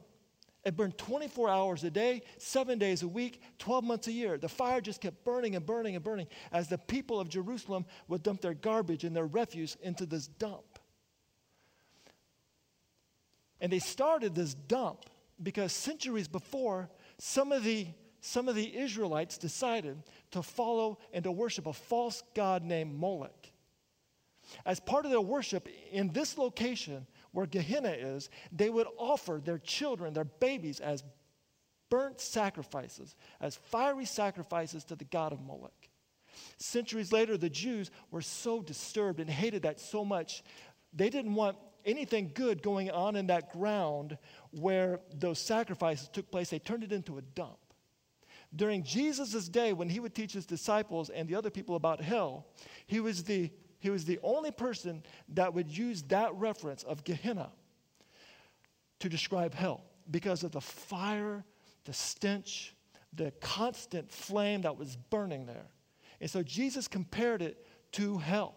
It 0.69 0.77
burned 0.77 0.99
24 0.99 1.49
hours 1.49 1.83
a 1.83 1.89
day, 1.89 2.21
seven 2.37 2.77
days 2.77 3.01
a 3.01 3.07
week, 3.07 3.41
12 3.57 3.83
months 3.83 4.07
a 4.07 4.11
year. 4.11 4.37
The 4.37 4.47
fire 4.47 4.81
just 4.81 5.01
kept 5.01 5.25
burning 5.25 5.55
and 5.55 5.65
burning 5.65 5.95
and 5.95 6.03
burning 6.03 6.27
as 6.51 6.67
the 6.67 6.77
people 6.77 7.19
of 7.19 7.27
Jerusalem 7.27 7.87
would 8.07 8.21
dump 8.21 8.41
their 8.41 8.53
garbage 8.53 9.03
and 9.03 9.15
their 9.15 9.25
refuse 9.25 9.77
into 9.81 10.05
this 10.05 10.27
dump. 10.27 10.77
And 13.59 13.71
they 13.73 13.79
started 13.79 14.35
this 14.35 14.53
dump 14.53 15.05
because 15.41 15.73
centuries 15.73 16.27
before, 16.27 16.87
some 17.17 17.51
of 17.51 17.63
the, 17.63 17.87
some 18.21 18.47
of 18.47 18.53
the 18.53 18.77
Israelites 18.77 19.39
decided 19.39 19.97
to 20.29 20.43
follow 20.43 20.99
and 21.11 21.23
to 21.23 21.31
worship 21.31 21.65
a 21.65 21.73
false 21.73 22.21
god 22.35 22.63
named 22.63 22.93
Moloch. 22.93 23.47
As 24.67 24.79
part 24.79 25.05
of 25.05 25.09
their 25.09 25.19
worship 25.19 25.67
in 25.91 26.13
this 26.13 26.37
location 26.37 27.07
where 27.31 27.45
Gehenna 27.45 27.91
is, 27.91 28.29
they 28.51 28.69
would 28.69 28.87
offer 28.97 29.41
their 29.43 29.57
children, 29.57 30.13
their 30.13 30.23
babies, 30.23 30.79
as 30.79 31.03
burnt 31.89 32.21
sacrifices, 32.21 33.15
as 33.41 33.55
fiery 33.55 34.05
sacrifices 34.05 34.83
to 34.85 34.95
the 34.95 35.05
god 35.05 35.33
of 35.33 35.41
Moloch. 35.41 35.89
Centuries 36.57 37.11
later, 37.11 37.37
the 37.37 37.49
Jews 37.49 37.91
were 38.11 38.21
so 38.21 38.61
disturbed 38.61 39.19
and 39.19 39.29
hated 39.29 39.63
that 39.63 39.79
so 39.79 40.05
much, 40.05 40.43
they 40.93 41.09
didn't 41.09 41.35
want 41.35 41.57
anything 41.85 42.31
good 42.33 42.61
going 42.61 42.91
on 42.91 43.15
in 43.15 43.27
that 43.27 43.51
ground 43.51 44.17
where 44.51 44.99
those 45.13 45.39
sacrifices 45.39 46.09
took 46.09 46.29
place, 46.29 46.49
they 46.49 46.59
turned 46.59 46.83
it 46.83 46.91
into 46.91 47.17
a 47.17 47.21
dump. 47.21 47.57
During 48.55 48.83
Jesus' 48.83 49.47
day, 49.47 49.73
when 49.73 49.89
he 49.89 49.99
would 49.99 50.15
teach 50.15 50.33
his 50.33 50.45
disciples 50.45 51.09
and 51.09 51.27
the 51.27 51.35
other 51.35 51.51
people 51.51 51.75
about 51.75 52.01
hell, 52.01 52.47
he 52.87 52.99
was 52.99 53.23
the, 53.23 53.51
he 53.79 53.89
was 53.89 54.05
the 54.05 54.19
only 54.21 54.51
person 54.51 55.03
that 55.29 55.53
would 55.53 55.67
use 55.67 56.03
that 56.03 56.33
reference 56.35 56.83
of 56.83 57.03
Gehenna 57.03 57.49
to 58.99 59.09
describe 59.09 59.53
hell 59.53 59.83
because 60.11 60.43
of 60.43 60.51
the 60.51 60.61
fire, 60.61 61.43
the 61.85 61.93
stench, 61.93 62.75
the 63.13 63.31
constant 63.39 64.11
flame 64.11 64.61
that 64.61 64.77
was 64.77 64.97
burning 65.09 65.45
there. 65.45 65.67
And 66.21 66.29
so 66.29 66.43
Jesus 66.43 66.87
compared 66.87 67.41
it 67.41 67.65
to 67.93 68.17
hell. 68.17 68.55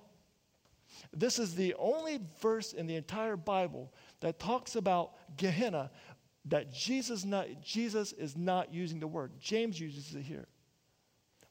This 1.12 1.38
is 1.38 1.54
the 1.54 1.74
only 1.78 2.20
verse 2.40 2.72
in 2.72 2.86
the 2.86 2.96
entire 2.96 3.36
Bible 3.36 3.92
that 4.20 4.38
talks 4.38 4.76
about 4.76 5.12
Gehenna 5.36 5.90
that 6.46 6.72
Jesus, 6.72 7.24
not, 7.24 7.46
Jesus 7.62 8.12
is 8.12 8.36
not 8.36 8.74
using 8.74 8.98
the 8.98 9.06
word. 9.06 9.32
James 9.38 9.78
uses 9.78 10.14
it 10.14 10.22
here. 10.22 10.48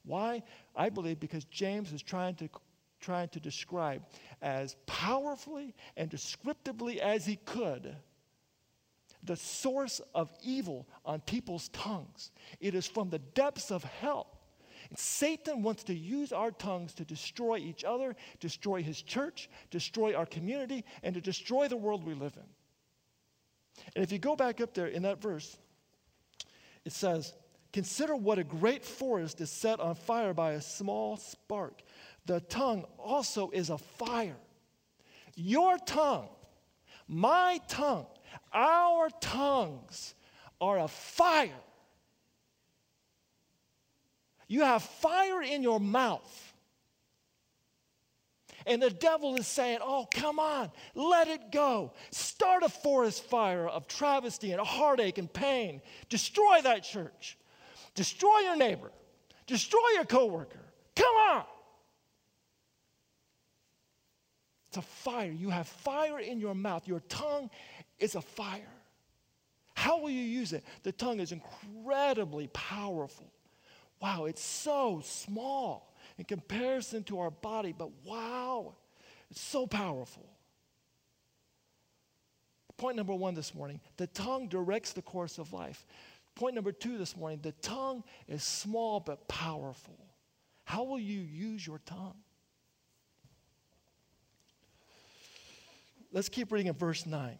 Why? 0.04 0.42
I 0.76 0.90
believe 0.90 1.18
because 1.18 1.44
James 1.44 1.92
is 1.92 2.02
trying 2.02 2.34
to, 2.36 2.48
trying 3.02 3.28
to 3.28 3.40
describe 3.40 4.02
as 4.40 4.76
powerfully 4.86 5.74
and 5.96 6.08
descriptively 6.08 7.00
as 7.02 7.26
he 7.26 7.36
could 7.36 7.94
the 9.24 9.36
source 9.36 10.00
of 10.14 10.32
evil 10.42 10.88
on 11.04 11.20
people's 11.20 11.68
tongues. 11.68 12.32
It 12.58 12.74
is 12.74 12.86
from 12.88 13.10
the 13.10 13.20
depths 13.20 13.70
of 13.70 13.84
hell 13.84 14.38
Satan 14.96 15.62
wants 15.62 15.84
to 15.84 15.94
use 15.94 16.32
our 16.32 16.50
tongues 16.50 16.92
to 16.94 17.04
destroy 17.04 17.58
each 17.58 17.84
other, 17.84 18.16
destroy 18.40 18.82
his 18.82 19.00
church, 19.00 19.48
destroy 19.70 20.14
our 20.14 20.26
community, 20.26 20.84
and 21.02 21.14
to 21.14 21.20
destroy 21.20 21.68
the 21.68 21.76
world 21.76 22.04
we 22.04 22.14
live 22.14 22.36
in. 22.36 23.84
And 23.94 24.04
if 24.04 24.12
you 24.12 24.18
go 24.18 24.36
back 24.36 24.60
up 24.60 24.74
there 24.74 24.86
in 24.86 25.02
that 25.02 25.20
verse, 25.20 25.56
it 26.84 26.92
says, 26.92 27.32
Consider 27.72 28.14
what 28.14 28.38
a 28.38 28.44
great 28.44 28.84
forest 28.84 29.40
is 29.40 29.50
set 29.50 29.80
on 29.80 29.94
fire 29.94 30.34
by 30.34 30.52
a 30.52 30.60
small 30.60 31.16
spark. 31.16 31.80
The 32.26 32.40
tongue 32.40 32.84
also 32.98 33.50
is 33.50 33.70
a 33.70 33.78
fire. 33.78 34.36
Your 35.34 35.78
tongue, 35.78 36.28
my 37.08 37.60
tongue, 37.68 38.06
our 38.52 39.08
tongues 39.20 40.14
are 40.60 40.78
a 40.78 40.88
fire 40.88 41.60
you 44.52 44.60
have 44.60 44.82
fire 44.82 45.40
in 45.40 45.62
your 45.62 45.80
mouth. 45.80 46.52
And 48.66 48.82
the 48.82 48.90
devil 48.90 49.34
is 49.36 49.46
saying, 49.46 49.78
Oh, 49.80 50.06
come 50.12 50.38
on, 50.38 50.70
let 50.94 51.26
it 51.26 51.50
go. 51.50 51.94
Start 52.10 52.62
a 52.62 52.68
forest 52.68 53.24
fire 53.24 53.66
of 53.66 53.88
travesty 53.88 54.52
and 54.52 54.60
heartache 54.60 55.16
and 55.16 55.32
pain. 55.32 55.80
Destroy 56.10 56.60
that 56.64 56.82
church. 56.82 57.38
destroy 57.94 58.40
your 58.40 58.56
neighbor, 58.56 58.92
destroy 59.46 59.88
your 59.94 60.04
coworker. 60.04 60.66
Come 60.96 61.16
on. 61.30 61.44
It's 64.72 64.78
a 64.78 64.82
fire. 64.82 65.30
You 65.30 65.50
have 65.50 65.68
fire 65.68 66.18
in 66.18 66.40
your 66.40 66.54
mouth. 66.54 66.88
Your 66.88 67.00
tongue 67.00 67.50
is 67.98 68.14
a 68.14 68.22
fire. 68.22 68.72
How 69.74 70.00
will 70.00 70.08
you 70.08 70.22
use 70.22 70.54
it? 70.54 70.64
The 70.82 70.92
tongue 70.92 71.20
is 71.20 71.30
incredibly 71.30 72.46
powerful. 72.54 73.30
Wow, 74.00 74.24
it's 74.24 74.42
so 74.42 75.02
small 75.04 75.94
in 76.16 76.24
comparison 76.24 77.04
to 77.04 77.20
our 77.20 77.30
body, 77.30 77.74
but 77.76 77.90
wow, 78.06 78.74
it's 79.30 79.42
so 79.42 79.66
powerful. 79.66 80.26
Point 82.78 82.96
number 82.96 83.14
one 83.14 83.34
this 83.34 83.54
morning 83.54 83.78
the 83.98 84.06
tongue 84.06 84.48
directs 84.48 84.94
the 84.94 85.02
course 85.02 85.36
of 85.36 85.52
life. 85.52 85.84
Point 86.34 86.54
number 86.54 86.72
two 86.72 86.96
this 86.96 87.14
morning 87.14 87.40
the 87.42 87.52
tongue 87.60 88.04
is 88.26 88.42
small 88.42 89.00
but 89.00 89.28
powerful. 89.28 89.98
How 90.64 90.84
will 90.84 90.98
you 90.98 91.20
use 91.20 91.66
your 91.66 91.80
tongue? 91.84 92.16
Let's 96.12 96.28
keep 96.28 96.52
reading 96.52 96.66
in 96.68 96.74
verse 96.74 97.06
9. 97.06 97.38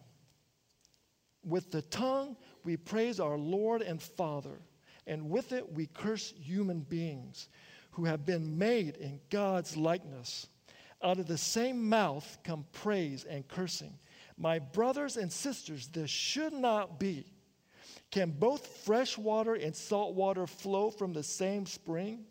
With 1.45 1.71
the 1.71 1.83
tongue, 1.83 2.35
we 2.63 2.75
praise 2.75 3.19
our 3.19 3.37
Lord 3.37 3.81
and 3.81 4.01
Father, 4.01 4.59
and 5.05 5.29
with 5.29 5.51
it, 5.51 5.73
we 5.73 5.85
curse 5.87 6.33
human 6.41 6.79
beings 6.79 7.49
who 7.91 8.05
have 8.05 8.25
been 8.25 8.57
made 8.57 8.97
in 8.97 9.19
God's 9.29 9.77
likeness. 9.77 10.47
Out 11.03 11.19
of 11.19 11.27
the 11.27 11.37
same 11.37 11.87
mouth 11.87 12.39
come 12.43 12.65
praise 12.71 13.25
and 13.25 13.47
cursing. 13.47 13.93
My 14.37 14.57
brothers 14.57 15.17
and 15.17 15.31
sisters, 15.31 15.87
this 15.89 16.09
should 16.09 16.53
not 16.53 16.99
be. 16.99 17.25
Can 18.09 18.31
both 18.31 18.65
fresh 18.85 19.17
water 19.17 19.53
and 19.53 19.75
salt 19.75 20.15
water 20.15 20.47
flow 20.47 20.89
from 20.89 21.13
the 21.13 21.23
same 21.23 21.65
spring? 21.65 22.25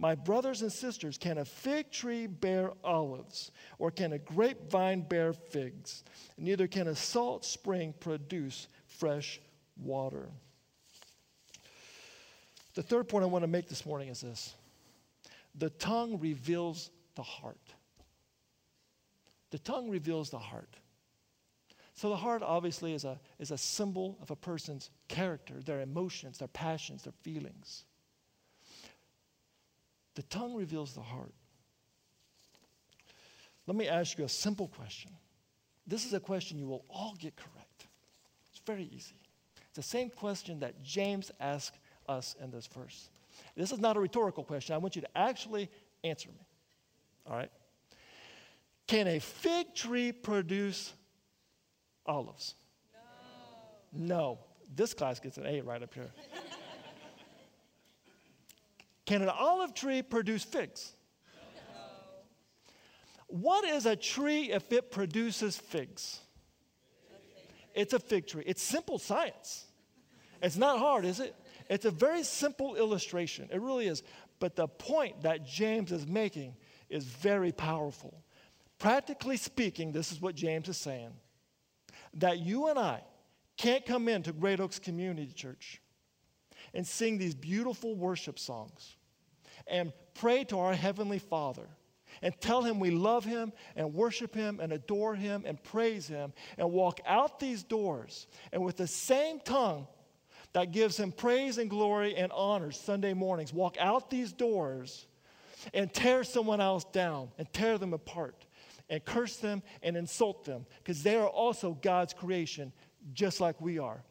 My 0.00 0.14
brothers 0.14 0.62
and 0.62 0.72
sisters, 0.72 1.18
can 1.18 1.36
a 1.36 1.44
fig 1.44 1.90
tree 1.90 2.26
bear 2.26 2.72
olives, 2.82 3.52
or 3.78 3.90
can 3.90 4.14
a 4.14 4.18
grapevine 4.18 5.02
bear 5.02 5.34
figs? 5.34 6.04
Neither 6.38 6.66
can 6.66 6.88
a 6.88 6.96
salt 6.96 7.44
spring 7.44 7.92
produce 8.00 8.68
fresh 8.86 9.42
water. 9.76 10.30
The 12.72 12.82
third 12.82 13.10
point 13.10 13.24
I 13.24 13.26
want 13.26 13.42
to 13.42 13.46
make 13.46 13.68
this 13.68 13.84
morning 13.84 14.08
is 14.08 14.22
this 14.22 14.54
the 15.54 15.68
tongue 15.68 16.18
reveals 16.18 16.88
the 17.14 17.22
heart. 17.22 17.74
The 19.50 19.58
tongue 19.58 19.90
reveals 19.90 20.30
the 20.30 20.38
heart. 20.38 20.76
So 21.92 22.08
the 22.08 22.16
heart 22.16 22.42
obviously 22.42 22.94
is 22.94 23.04
a, 23.04 23.20
is 23.38 23.50
a 23.50 23.58
symbol 23.58 24.16
of 24.22 24.30
a 24.30 24.36
person's 24.36 24.88
character, 25.08 25.60
their 25.62 25.82
emotions, 25.82 26.38
their 26.38 26.48
passions, 26.48 27.02
their 27.02 27.12
feelings. 27.20 27.84
The 30.14 30.22
tongue 30.24 30.54
reveals 30.54 30.94
the 30.94 31.00
heart. 31.00 31.32
Let 33.66 33.76
me 33.76 33.88
ask 33.88 34.18
you 34.18 34.24
a 34.24 34.28
simple 34.28 34.68
question. 34.68 35.12
This 35.86 36.04
is 36.04 36.12
a 36.12 36.20
question 36.20 36.58
you 36.58 36.66
will 36.66 36.84
all 36.88 37.14
get 37.18 37.36
correct. 37.36 37.86
It's 38.50 38.60
very 38.66 38.88
easy. 38.92 39.14
It's 39.68 39.76
the 39.76 39.82
same 39.82 40.10
question 40.10 40.60
that 40.60 40.82
James 40.82 41.30
asked 41.40 41.78
us 42.08 42.34
in 42.42 42.50
this 42.50 42.66
verse. 42.66 43.10
This 43.56 43.72
is 43.72 43.78
not 43.78 43.96
a 43.96 44.00
rhetorical 44.00 44.44
question. 44.44 44.74
I 44.74 44.78
want 44.78 44.96
you 44.96 45.02
to 45.02 45.18
actually 45.18 45.70
answer 46.02 46.28
me. 46.30 46.46
All 47.26 47.36
right? 47.36 47.50
Can 48.86 49.06
a 49.06 49.20
fig 49.20 49.74
tree 49.74 50.10
produce 50.10 50.92
olives? 52.06 52.54
No. 53.94 54.16
No. 54.16 54.38
This 54.74 54.94
class 54.94 55.20
gets 55.20 55.36
an 55.38 55.46
A 55.46 55.60
right 55.60 55.82
up 55.82 55.94
here. 55.94 56.10
Can 59.10 59.22
an 59.22 59.28
olive 59.28 59.74
tree 59.74 60.02
produce 60.02 60.44
figs? 60.44 60.92
No. 61.34 61.40
What 63.26 63.64
is 63.64 63.84
a 63.84 63.96
tree 63.96 64.52
if 64.52 64.70
it 64.70 64.92
produces 64.92 65.56
figs? 65.56 66.20
It's 67.74 67.92
a 67.92 67.98
fig 67.98 68.28
tree. 68.28 68.44
It's 68.46 68.62
simple 68.62 69.00
science. 69.00 69.64
It's 70.40 70.56
not 70.56 70.78
hard, 70.78 71.04
is 71.04 71.18
it? 71.18 71.34
It's 71.68 71.86
a 71.86 71.90
very 71.90 72.22
simple 72.22 72.76
illustration. 72.76 73.48
It 73.52 73.60
really 73.60 73.88
is. 73.88 74.04
But 74.38 74.54
the 74.54 74.68
point 74.68 75.22
that 75.22 75.44
James 75.44 75.90
is 75.90 76.06
making 76.06 76.54
is 76.88 77.02
very 77.02 77.50
powerful. 77.50 78.22
Practically 78.78 79.38
speaking, 79.38 79.90
this 79.90 80.12
is 80.12 80.20
what 80.20 80.36
James 80.36 80.68
is 80.68 80.76
saying 80.76 81.10
that 82.14 82.38
you 82.38 82.68
and 82.68 82.78
I 82.78 83.02
can't 83.56 83.84
come 83.84 84.08
into 84.08 84.32
Great 84.32 84.60
Oaks 84.60 84.78
Community 84.78 85.32
Church 85.32 85.82
and 86.74 86.86
sing 86.86 87.18
these 87.18 87.34
beautiful 87.34 87.96
worship 87.96 88.38
songs 88.38 88.94
and 89.70 89.92
pray 90.14 90.44
to 90.44 90.58
our 90.58 90.74
Heavenly 90.74 91.18
Father 91.18 91.68
and 92.22 92.38
tell 92.40 92.62
Him 92.62 92.80
we 92.80 92.90
love 92.90 93.24
Him 93.24 93.52
and 93.76 93.94
worship 93.94 94.34
Him 94.34 94.60
and 94.60 94.72
adore 94.72 95.14
Him 95.14 95.44
and 95.46 95.62
praise 95.62 96.06
Him 96.06 96.32
and 96.58 96.70
walk 96.70 97.00
out 97.06 97.40
these 97.40 97.62
doors 97.62 98.26
and 98.52 98.62
with 98.62 98.76
the 98.76 98.86
same 98.86 99.40
tongue 99.40 99.86
that 100.52 100.72
gives 100.72 100.98
Him 100.98 101.12
praise 101.12 101.58
and 101.58 101.70
glory 101.70 102.16
and 102.16 102.32
honor 102.32 102.72
Sunday 102.72 103.14
mornings, 103.14 103.52
walk 103.52 103.76
out 103.78 104.10
these 104.10 104.32
doors 104.32 105.06
and 105.72 105.92
tear 105.92 106.24
someone 106.24 106.60
else 106.60 106.84
down 106.84 107.30
and 107.38 107.50
tear 107.52 107.78
them 107.78 107.94
apart 107.94 108.46
and 108.88 109.04
curse 109.04 109.36
them 109.36 109.62
and 109.82 109.96
insult 109.96 110.44
them 110.44 110.66
because 110.78 111.02
they 111.02 111.14
are 111.14 111.28
also 111.28 111.78
God's 111.80 112.12
creation 112.12 112.72
just 113.12 113.40
like 113.40 113.60
we 113.60 113.78
are. 113.78 114.02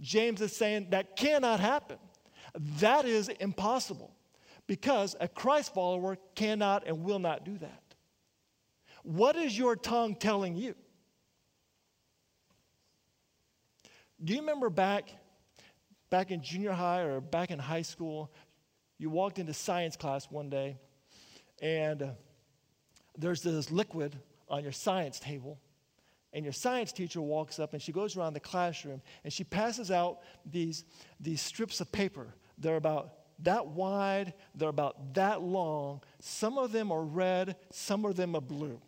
James 0.00 0.40
is 0.40 0.54
saying 0.54 0.88
that 0.90 1.16
cannot 1.16 1.60
happen. 1.60 1.98
That 2.78 3.04
is 3.04 3.28
impossible 3.28 4.14
because 4.68 5.16
a 5.18 5.26
Christ 5.26 5.74
follower 5.74 6.16
cannot 6.36 6.86
and 6.86 7.02
will 7.02 7.18
not 7.18 7.44
do 7.44 7.58
that. 7.58 7.82
What 9.02 9.34
is 9.34 9.58
your 9.58 9.74
tongue 9.74 10.14
telling 10.14 10.54
you? 10.54 10.76
Do 14.22 14.34
you 14.34 14.40
remember 14.40 14.70
back 14.70 15.10
back 16.10 16.30
in 16.30 16.42
junior 16.42 16.72
high 16.72 17.00
or 17.00 17.20
back 17.20 17.50
in 17.50 17.58
high 17.58 17.82
school, 17.82 18.32
you 18.98 19.10
walked 19.10 19.38
into 19.38 19.52
science 19.52 19.96
class 19.96 20.30
one 20.30 20.48
day 20.48 20.78
and 21.60 22.02
uh, 22.02 22.10
there's 23.16 23.42
this 23.42 23.70
liquid 23.70 24.16
on 24.48 24.62
your 24.62 24.72
science 24.72 25.20
table 25.20 25.58
and 26.32 26.44
your 26.44 26.52
science 26.52 26.92
teacher 26.92 27.20
walks 27.20 27.58
up 27.58 27.72
and 27.72 27.82
she 27.82 27.92
goes 27.92 28.16
around 28.16 28.32
the 28.32 28.40
classroom 28.40 29.02
and 29.24 29.32
she 29.32 29.44
passes 29.44 29.90
out 29.90 30.20
these, 30.46 30.84
these 31.20 31.40
strips 31.40 31.80
of 31.80 31.90
paper. 31.92 32.34
They're 32.58 32.76
about 32.76 33.12
that 33.40 33.68
wide, 33.68 34.34
they're 34.54 34.68
about 34.68 35.14
that 35.14 35.42
long. 35.42 36.00
Some 36.20 36.58
of 36.58 36.72
them 36.72 36.90
are 36.90 37.04
red, 37.04 37.56
some 37.70 38.04
of 38.04 38.16
them 38.16 38.34
are 38.34 38.40
blue. 38.40 38.80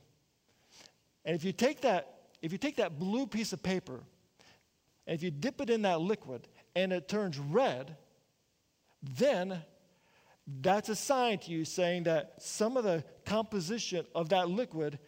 And 1.25 1.37
if 1.37 1.45
you 1.45 1.53
take 1.53 1.83
that, 1.83 2.15
if 2.43 2.53
you 2.53 2.59
take 2.59 2.77
that 2.77 2.99
blue 2.99 3.27
piece 3.27 3.53
of 3.53 3.63
paper, 3.63 4.01
and 5.07 5.15
if 5.15 5.23
you 5.23 5.31
dip 5.31 5.61
it 5.61 5.71
in 5.71 5.83
that 5.83 6.01
liquid 6.01 6.49
and 6.75 6.93
it 6.93 7.09
turns 7.09 7.39
red, 7.39 7.97
then 9.03 9.63
that's 10.61 10.89
a 10.89 10.97
sign 10.97 11.39
to 11.39 11.51
you 11.51 11.65
saying 11.65 12.05
that 12.05 12.35
some 12.39 12.77
of 12.77 12.85
the 12.85 13.05
composition 13.25 14.07
of 14.15 14.31
that 14.31 14.49
liquid 14.49 14.99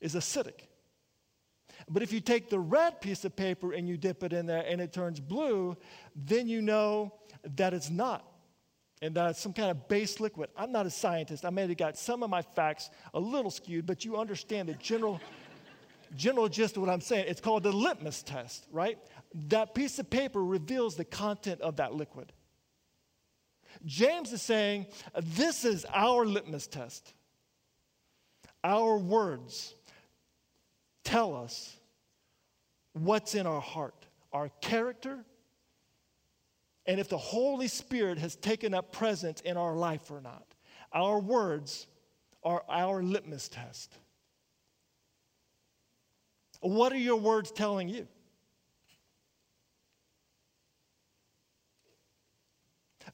is 0.00 0.14
acidic. 0.14 0.68
But 1.88 2.02
if 2.02 2.12
you 2.12 2.20
take 2.20 2.48
the 2.48 2.58
red 2.58 3.00
piece 3.00 3.24
of 3.24 3.36
paper 3.36 3.72
and 3.72 3.88
you 3.88 3.96
dip 3.96 4.22
it 4.22 4.32
in 4.32 4.46
there 4.46 4.64
and 4.66 4.80
it 4.80 4.92
turns 4.92 5.20
blue, 5.20 5.76
then 6.14 6.48
you 6.48 6.62
know 6.62 7.12
that 7.56 7.74
it's 7.74 7.90
not. 7.90 8.24
And 9.02 9.14
that 9.16 9.30
it's 9.30 9.40
some 9.40 9.52
kind 9.52 9.70
of 9.70 9.88
base 9.88 10.20
liquid. 10.20 10.50
I'm 10.56 10.72
not 10.72 10.86
a 10.86 10.90
scientist. 10.90 11.44
I 11.44 11.50
may 11.50 11.66
have 11.66 11.76
got 11.76 11.98
some 11.98 12.22
of 12.22 12.30
my 12.30 12.42
facts 12.42 12.90
a 13.12 13.20
little 13.20 13.50
skewed, 13.50 13.86
but 13.86 14.04
you 14.04 14.16
understand 14.16 14.68
the 14.68 14.74
general, 14.74 15.20
general 16.16 16.48
gist 16.48 16.76
of 16.76 16.82
what 16.82 16.90
I'm 16.90 17.00
saying. 17.00 17.26
It's 17.28 17.40
called 17.40 17.64
the 17.64 17.72
litmus 17.72 18.22
test, 18.22 18.66
right? 18.70 18.98
That 19.48 19.74
piece 19.74 19.98
of 19.98 20.08
paper 20.08 20.42
reveals 20.42 20.96
the 20.96 21.04
content 21.04 21.60
of 21.60 21.76
that 21.76 21.94
liquid. 21.94 22.32
James 23.84 24.32
is 24.32 24.40
saying, 24.40 24.86
This 25.20 25.64
is 25.64 25.84
our 25.92 26.24
litmus 26.24 26.66
test. 26.66 27.12
Our 28.62 28.96
words 28.96 29.74
tell 31.02 31.36
us 31.36 31.76
what's 32.94 33.34
in 33.34 33.46
our 33.46 33.60
heart, 33.60 34.06
our 34.32 34.48
character, 34.60 35.24
and 36.86 37.00
if 37.00 37.08
the 37.08 37.18
Holy 37.18 37.68
Spirit 37.68 38.18
has 38.18 38.36
taken 38.36 38.74
up 38.74 38.92
presence 38.92 39.40
in 39.40 39.56
our 39.56 39.74
life 39.74 40.10
or 40.10 40.20
not. 40.20 40.44
Our 40.92 41.18
words 41.18 41.86
are 42.42 42.62
our 42.68 43.02
litmus 43.02 43.48
test. 43.48 43.96
What 46.60 46.92
are 46.92 46.98
your 46.98 47.16
words 47.16 47.50
telling 47.50 47.88
you? 47.88 48.06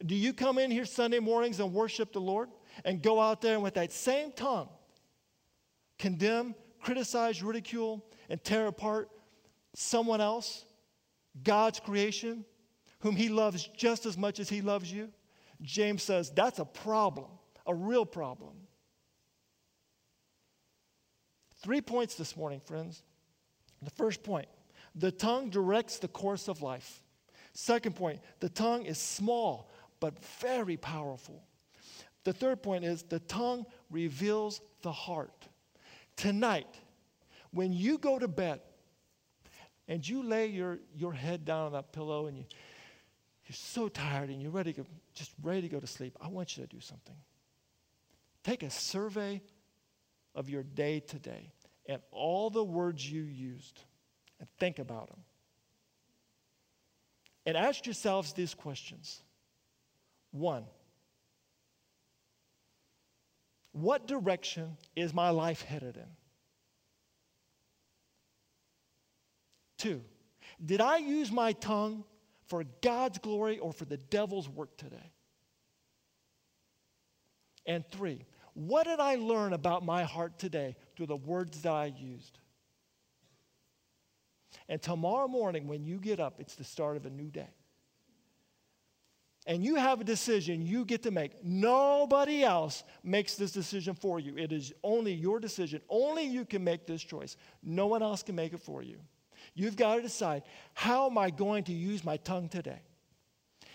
Do 0.05 0.15
you 0.15 0.33
come 0.33 0.59
in 0.59 0.71
here 0.71 0.85
Sunday 0.85 1.19
mornings 1.19 1.61
and 1.61 1.73
worship 1.73 2.13
the 2.13 2.21
Lord 2.21 2.49
and 2.85 3.03
go 3.03 3.21
out 3.21 3.41
there 3.41 3.55
and 3.55 3.63
with 3.63 3.75
that 3.75 3.93
same 3.93 4.33
tongue 4.33 4.69
condemn, 5.99 6.55
criticize, 6.81 7.43
ridicule, 7.43 8.03
and 8.31 8.43
tear 8.43 8.67
apart 8.67 9.11
someone 9.75 10.21
else, 10.21 10.65
God's 11.43 11.79
creation, 11.79 12.45
whom 13.01 13.17
he 13.17 13.29
loves 13.29 13.69
just 13.77 14.07
as 14.07 14.17
much 14.17 14.41
as 14.41 14.49
he 14.49 14.63
loves 14.63 14.93
you? 14.93 15.11
James 15.63 16.03
says 16.03 16.31
that's 16.31 16.59
a 16.59 16.65
problem, 16.65 17.27
a 17.67 17.75
real 17.75 18.07
problem. 18.07 18.55
Three 21.63 21.81
points 21.81 22.15
this 22.15 22.37
morning, 22.37 22.61
friends. 22.61 23.03
The 23.83 23.91
first 23.91 24.23
point 24.23 24.49
the 24.95 25.13
tongue 25.13 25.51
directs 25.51 25.99
the 25.99 26.09
course 26.09 26.49
of 26.49 26.63
life. 26.63 27.03
Second 27.53 27.97
point, 27.97 28.21
the 28.41 28.49
tongue 28.49 28.85
is 28.85 28.99
small 28.99 29.71
but 30.01 30.19
very 30.41 30.77
powerful. 30.77 31.43
The 32.25 32.33
third 32.33 32.63
point 32.63 32.85
is 32.85 33.03
the 33.03 33.21
tongue 33.21 33.67
reveals 33.91 34.61
the 34.83 34.93
heart. 34.93 35.49
Tonight, 36.17 36.75
when 37.51 37.73
you 37.73 37.99
go 37.99 38.19
to 38.19 38.29
bed 38.29 38.61
and 39.89 40.07
you 40.07 40.23
lay 40.23 40.47
your, 40.47 40.79
your 40.95 41.13
head 41.13 41.45
down 41.45 41.67
on 41.67 41.73
that 41.73 41.93
pillow 41.93 42.27
and 42.27 42.39
you, 42.39 42.45
you're 43.51 43.57
so 43.57 43.89
tired 43.89 44.31
and 44.31 44.41
you're 44.41 44.53
ready 44.53 44.73
to, 44.73 44.87
just 45.13 45.33
ready 45.43 45.63
to 45.63 45.69
go 45.69 45.81
to 45.81 45.87
sleep, 45.89 46.17
I 46.21 46.29
want 46.29 46.57
you 46.57 46.65
to 46.65 46.69
do 46.73 46.79
something. 46.79 47.17
Take 48.45 48.63
a 48.63 48.71
survey 48.71 49.43
of 50.37 50.49
your 50.49 50.63
day 50.63 51.01
today 51.01 51.51
and 51.87 52.01
all 52.13 52.51
the 52.51 52.63
words 52.63 53.11
you 53.11 53.23
used 53.23 53.81
and 54.39 54.49
think 54.61 54.79
about 54.79 55.09
them. 55.09 55.19
And 57.45 57.57
ask 57.57 57.87
yourselves 57.87 58.35
these 58.35 58.55
questions. 58.55 59.21
One, 60.31 60.63
what 63.73 64.07
direction 64.07 64.77
is 64.95 65.13
my 65.13 65.31
life 65.31 65.63
headed 65.63 65.97
in? 65.97 66.07
Two, 69.77 70.03
did 70.65 70.81
I 70.81 70.99
use 70.99 71.33
my 71.33 71.51
tongue 71.51 72.05
for 72.51 72.65
God's 72.83 73.19
glory 73.19 73.61
or 73.61 73.73
for 73.73 73.85
the 73.85 73.97
devil's 73.97 74.49
work 74.49 74.77
today? 74.77 75.13
And 77.65 77.85
three, 77.93 78.27
what 78.55 78.85
did 78.85 78.99
I 78.99 79.15
learn 79.15 79.53
about 79.53 79.85
my 79.85 80.03
heart 80.03 80.37
today 80.39 80.75
through 80.97 81.07
the 81.07 81.17
words 81.17 81.63
that 81.63 81.73
I 81.73 81.87
used? 81.87 82.41
And 84.69 84.83
tomorrow 84.83 85.29
morning, 85.29 85.69
when 85.69 85.85
you 85.85 85.99
get 85.99 86.19
up, 86.19 86.41
it's 86.41 86.57
the 86.57 86.65
start 86.65 86.97
of 86.97 87.07
a 87.07 87.11
new 87.11 87.31
day. 87.31 87.51
And 89.47 89.65
you 89.65 89.77
have 89.77 90.01
a 90.01 90.05
decision 90.05 90.67
you 90.67 90.85
get 90.85 91.05
to 91.05 91.13
make. 91.13 91.45
Nobody 91.45 92.43
else 92.43 92.83
makes 93.05 93.37
this 93.37 93.53
decision 93.53 93.95
for 93.95 94.19
you. 94.19 94.37
It 94.37 94.51
is 94.51 94.73
only 94.83 95.13
your 95.13 95.39
decision. 95.39 95.81
Only 95.89 96.25
you 96.25 96.45
can 96.45 96.65
make 96.65 96.87
this 96.87 97.03
choice. 97.03 97.37
No 97.63 97.87
one 97.87 98.03
else 98.03 98.25
can 98.25 98.35
make 98.35 98.53
it 98.53 98.61
for 98.61 98.83
you. 98.83 98.99
You've 99.55 99.77
got 99.77 99.97
to 99.97 100.03
decide 100.03 100.43
how 100.75 101.07
am 101.07 101.19
I 101.19 101.31
going 101.31 101.65
to 101.65 101.73
use 101.73 102.05
my 102.05 102.17
tongue 102.19 102.49
today? 102.49 102.81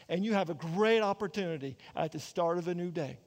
And 0.07 0.23
you 0.23 0.33
have 0.33 0.49
a 0.49 0.53
great 0.53 1.01
opportunity 1.01 1.77
at 1.95 2.11
the 2.11 2.19
start 2.19 2.57
of 2.57 2.67
a 2.67 2.75
new 2.75 2.91
day. 2.91 3.17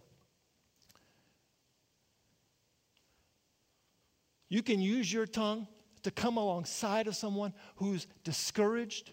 You 4.49 4.63
can 4.63 4.81
use 4.81 5.13
your 5.13 5.27
tongue 5.27 5.67
to 6.03 6.11
come 6.11 6.37
alongside 6.37 7.07
of 7.07 7.17
someone 7.17 7.53
who's 7.77 8.07
discouraged 8.25 9.13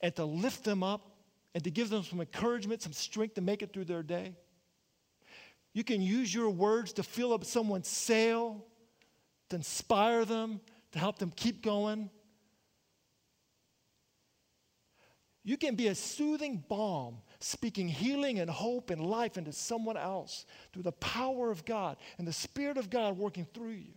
and 0.00 0.14
to 0.16 0.24
lift 0.24 0.64
them 0.64 0.82
up 0.82 1.16
and 1.54 1.64
to 1.64 1.70
give 1.70 1.90
them 1.90 2.02
some 2.02 2.20
encouragement, 2.20 2.82
some 2.82 2.92
strength 2.92 3.34
to 3.34 3.40
make 3.40 3.62
it 3.62 3.72
through 3.72 3.84
their 3.84 4.02
day. 4.02 4.34
You 5.72 5.84
can 5.84 6.02
use 6.02 6.34
your 6.34 6.50
words 6.50 6.92
to 6.94 7.02
fill 7.02 7.32
up 7.32 7.44
someone's 7.44 7.88
sail, 7.88 8.64
to 9.48 9.56
inspire 9.56 10.24
them, 10.24 10.60
to 10.92 10.98
help 10.98 11.18
them 11.18 11.32
keep 11.34 11.62
going. 11.62 12.10
You 15.42 15.56
can 15.56 15.74
be 15.74 15.88
a 15.88 15.94
soothing 15.94 16.62
balm, 16.68 17.18
speaking 17.40 17.88
healing 17.88 18.38
and 18.38 18.50
hope 18.50 18.90
and 18.90 19.00
life 19.00 19.38
into 19.38 19.52
someone 19.52 19.96
else 19.96 20.44
through 20.72 20.82
the 20.82 20.92
power 20.92 21.50
of 21.50 21.64
God 21.64 21.96
and 22.18 22.28
the 22.28 22.32
Spirit 22.32 22.76
of 22.76 22.90
God 22.90 23.16
working 23.16 23.46
through 23.54 23.70
you. 23.70 23.94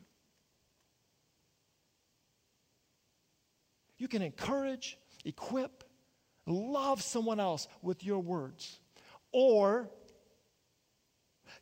You 3.97 4.07
can 4.07 4.21
encourage, 4.21 4.97
equip, 5.25 5.83
love 6.45 7.01
someone 7.01 7.39
else 7.39 7.67
with 7.81 8.03
your 8.03 8.19
words. 8.19 8.79
Or 9.31 9.89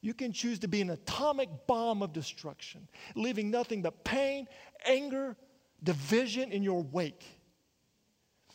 you 0.01 0.13
can 0.13 0.33
choose 0.33 0.59
to 0.59 0.67
be 0.67 0.81
an 0.81 0.89
atomic 0.89 1.49
bomb 1.67 2.01
of 2.01 2.11
destruction, 2.11 2.87
leaving 3.15 3.51
nothing 3.51 3.81
but 3.83 4.03
pain, 4.03 4.47
anger, 4.85 5.37
division 5.83 6.51
in 6.51 6.63
your 6.63 6.81
wake. 6.83 7.23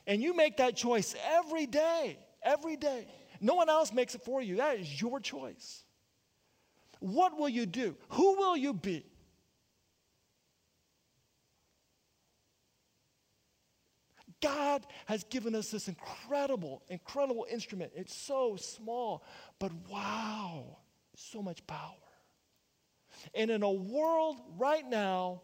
And 0.07 0.23
you 0.23 0.35
make 0.35 0.57
that 0.59 0.77
choice 0.77 1.15
every 1.25 1.67
day, 1.67 2.19
every 2.43 2.77
day. 2.77 3.07
No 3.41 3.55
one 3.55 3.69
else 3.69 3.93
makes 3.93 4.15
it 4.15 4.23
for 4.23 4.43
you. 4.43 4.57
That 4.57 4.79
is 4.79 5.01
your 5.01 5.21
choice. 5.21 5.85
What 7.01 7.39
will 7.39 7.49
you 7.49 7.67
do? 7.67 7.97
Who 8.11 8.37
will 8.37 8.57
you 8.57 8.73
be? 8.73 9.05
God 14.41 14.87
has 15.07 15.25
given 15.25 15.55
us 15.55 15.71
this 15.71 15.89
incredible, 15.89 16.83
incredible 16.89 17.47
instrument. 17.51 17.93
It's 17.95 18.15
so 18.15 18.57
small, 18.57 19.25
but 19.59 19.73
wow, 19.89 20.79
so 21.17 21.43
much 21.43 21.67
power. 21.67 21.95
And 23.35 23.51
in 23.51 23.63
a 23.63 23.73
world 23.73 24.37
right 24.57 24.89
now 24.89 25.43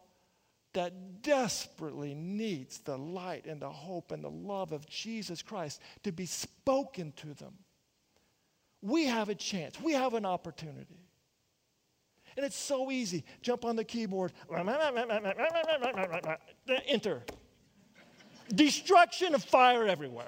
that 0.74 1.22
desperately 1.22 2.14
needs 2.14 2.78
the 2.78 2.96
light 2.96 3.46
and 3.46 3.60
the 3.60 3.70
hope 3.70 4.12
and 4.12 4.22
the 4.22 4.30
love 4.30 4.72
of 4.72 4.86
Jesus 4.88 5.42
Christ 5.42 5.80
to 6.02 6.12
be 6.12 6.26
spoken 6.26 7.12
to 7.16 7.34
them, 7.34 7.54
we 8.80 9.06
have 9.06 9.28
a 9.28 9.34
chance, 9.34 9.80
we 9.80 9.92
have 9.92 10.14
an 10.14 10.24
opportunity. 10.26 10.98
And 12.36 12.46
it's 12.46 12.56
so 12.56 12.90
easy. 12.90 13.24
Jump 13.42 13.64
on 13.64 13.76
the 13.76 13.84
keyboard, 13.84 14.32
enter 16.88 17.22
destruction 18.54 19.34
of 19.34 19.44
fire 19.44 19.86
everywhere. 19.86 20.26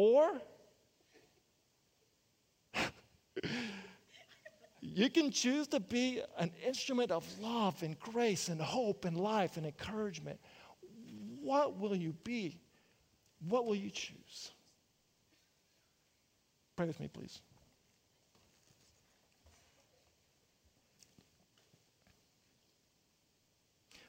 Or 0.00 0.40
you 4.80 5.10
can 5.10 5.30
choose 5.30 5.66
to 5.68 5.78
be 5.78 6.22
an 6.38 6.52
instrument 6.66 7.10
of 7.10 7.26
love 7.38 7.82
and 7.82 8.00
grace 8.00 8.48
and 8.48 8.58
hope 8.62 9.04
and 9.04 9.14
life 9.14 9.58
and 9.58 9.66
encouragement. 9.66 10.40
What 11.42 11.78
will 11.78 11.94
you 11.94 12.14
be? 12.24 12.58
What 13.46 13.66
will 13.66 13.74
you 13.74 13.90
choose? 13.90 14.52
Pray 16.76 16.86
with 16.86 16.98
me, 16.98 17.08
please. 17.08 17.42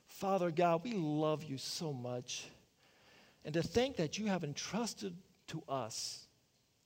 Father 0.07 0.51
God, 0.51 0.85
we 0.85 0.93
love 0.93 1.43
you 1.43 1.57
so 1.57 1.91
much. 1.91 2.45
And 3.43 3.53
to 3.55 3.61
think 3.61 3.97
that 3.97 4.17
you 4.17 4.27
have 4.27 4.45
entrusted 4.45 5.17
to 5.51 5.63
us 5.69 6.25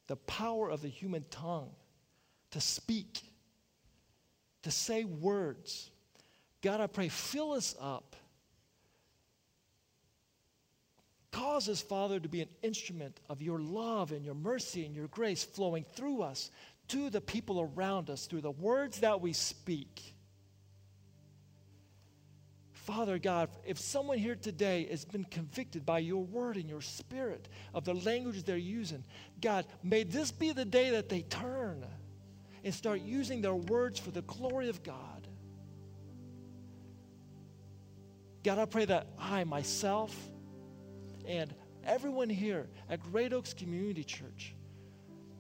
the 0.08 0.16
power 0.16 0.70
of 0.70 0.82
the 0.82 0.88
human 0.88 1.26
tongue 1.30 1.72
to 2.52 2.62
speak, 2.62 3.22
to 4.64 4.72
say 4.72 5.04
words. 5.04 5.90
God, 6.62 6.80
I 6.80 6.88
pray, 6.88 7.10
fill 7.10 7.54
us 7.54 7.76
up. 7.80 8.16
Cause 11.32 11.68
us, 11.68 11.82
Father, 11.82 12.20
to 12.20 12.30
be 12.30 12.42
an 12.42 12.50
instrument 12.62 13.20
of 13.30 13.42
your 13.42 13.60
love 13.60 14.12
and 14.12 14.24
your 14.24 14.36
mercy 14.36 14.86
and 14.86 14.96
your 14.96 15.08
grace 15.08 15.44
flowing 15.44 15.84
through 15.94 16.22
us 16.22 16.50
to 16.88 17.10
the 17.10 17.22
people 17.22 17.60
around 17.60 18.10
us 18.10 18.26
through 18.26 18.42
the 18.42 18.52
words 18.52 19.02
that 19.02 19.20
we 19.20 19.34
speak. 19.34 20.15
Father 22.86 23.18
God, 23.18 23.50
if 23.66 23.80
someone 23.80 24.20
here 24.20 24.36
today 24.36 24.88
has 24.92 25.06
been 25.06 25.24
convicted 25.26 25.88
by 25.88 26.00
your 26.00 26.24
word 26.24 26.56
and 26.56 26.70
your 26.70 26.82
spirit 26.82 27.50
of 27.74 27.84
the 27.84 27.96
language 27.96 28.44
they're 28.44 28.58
using, 28.58 29.04
God, 29.42 29.66
may 29.82 30.04
this 30.04 30.32
be 30.32 30.52
the 30.52 30.66
day 30.66 30.92
that 30.92 31.10
they 31.10 31.24
turn 31.24 31.84
and 32.64 32.72
start 32.72 33.02
using 33.02 33.42
their 33.42 33.56
words 33.56 33.98
for 34.00 34.12
the 34.12 34.22
glory 34.22 34.70
of 34.70 34.84
God. 34.84 35.28
God, 38.44 38.60
I 38.60 38.66
pray 38.66 38.86
that 38.86 39.08
I, 39.18 39.44
myself, 39.46 40.16
and 41.28 41.52
everyone 41.84 42.30
here 42.30 42.70
at 42.88 43.02
Great 43.12 43.34
Oaks 43.34 43.56
Community 43.56 44.04
Church 44.04 44.54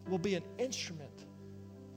will 0.07 0.17
be 0.17 0.33
an 0.33 0.43
instrument 0.57 1.24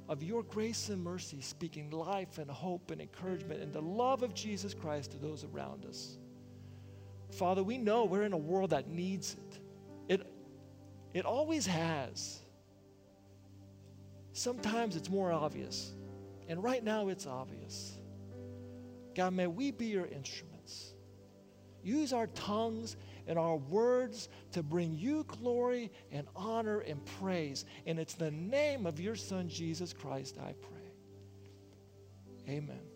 of 0.09 0.23
your 0.23 0.43
grace 0.43 0.89
and 0.89 1.03
mercy, 1.05 1.41
speaking 1.41 1.91
life 1.91 2.39
and 2.39 2.51
hope 2.51 2.91
and 2.91 3.01
encouragement 3.01 3.61
and 3.63 3.73
the 3.73 3.83
love 3.83 4.23
of 4.23 4.35
Jesus 4.35 4.73
Christ 4.73 5.11
to 5.13 5.19
those 5.19 5.45
around 5.45 5.85
us. 5.85 6.17
Father, 7.31 7.63
we 7.63 7.77
know 7.77 8.05
we're 8.05 8.23
in 8.23 8.33
a 8.33 8.39
world 8.39 8.71
that 8.71 8.89
needs 8.89 9.35
it. 9.35 9.61
It, 10.09 10.27
it 11.13 11.27
always 11.27 11.67
has. 11.67 12.41
Sometimes 14.33 14.97
it's 14.97 15.11
more 15.11 15.31
obvious, 15.33 15.93
and 16.49 16.63
right 16.63 16.83
now 16.83 17.09
it's 17.09 17.27
obvious. 17.27 17.99
God, 19.15 19.35
may 19.35 19.47
we 19.47 19.73
be 19.73 19.87
your 19.87 20.07
instruments. 20.07 20.95
use 21.83 22.13
our 22.13 22.29
tongues 22.29 22.97
and 23.29 23.39
our 23.39 23.57
words 23.57 24.29
to 24.53 24.63
bring 24.63 24.95
you 24.95 25.25
glory 25.25 25.93
and 26.11 26.27
honor 26.35 26.81
and 26.81 27.05
praise. 27.21 27.67
And 27.87 27.99
it's 27.99 28.15
the 28.15 28.31
name 28.31 28.87
of 28.87 28.99
your 28.99 29.15
Son, 29.15 29.49
Jesus 29.49 29.93
Christ, 29.93 30.39
I 30.41 30.55
pray. 30.55 30.79
Amen. 32.49 32.88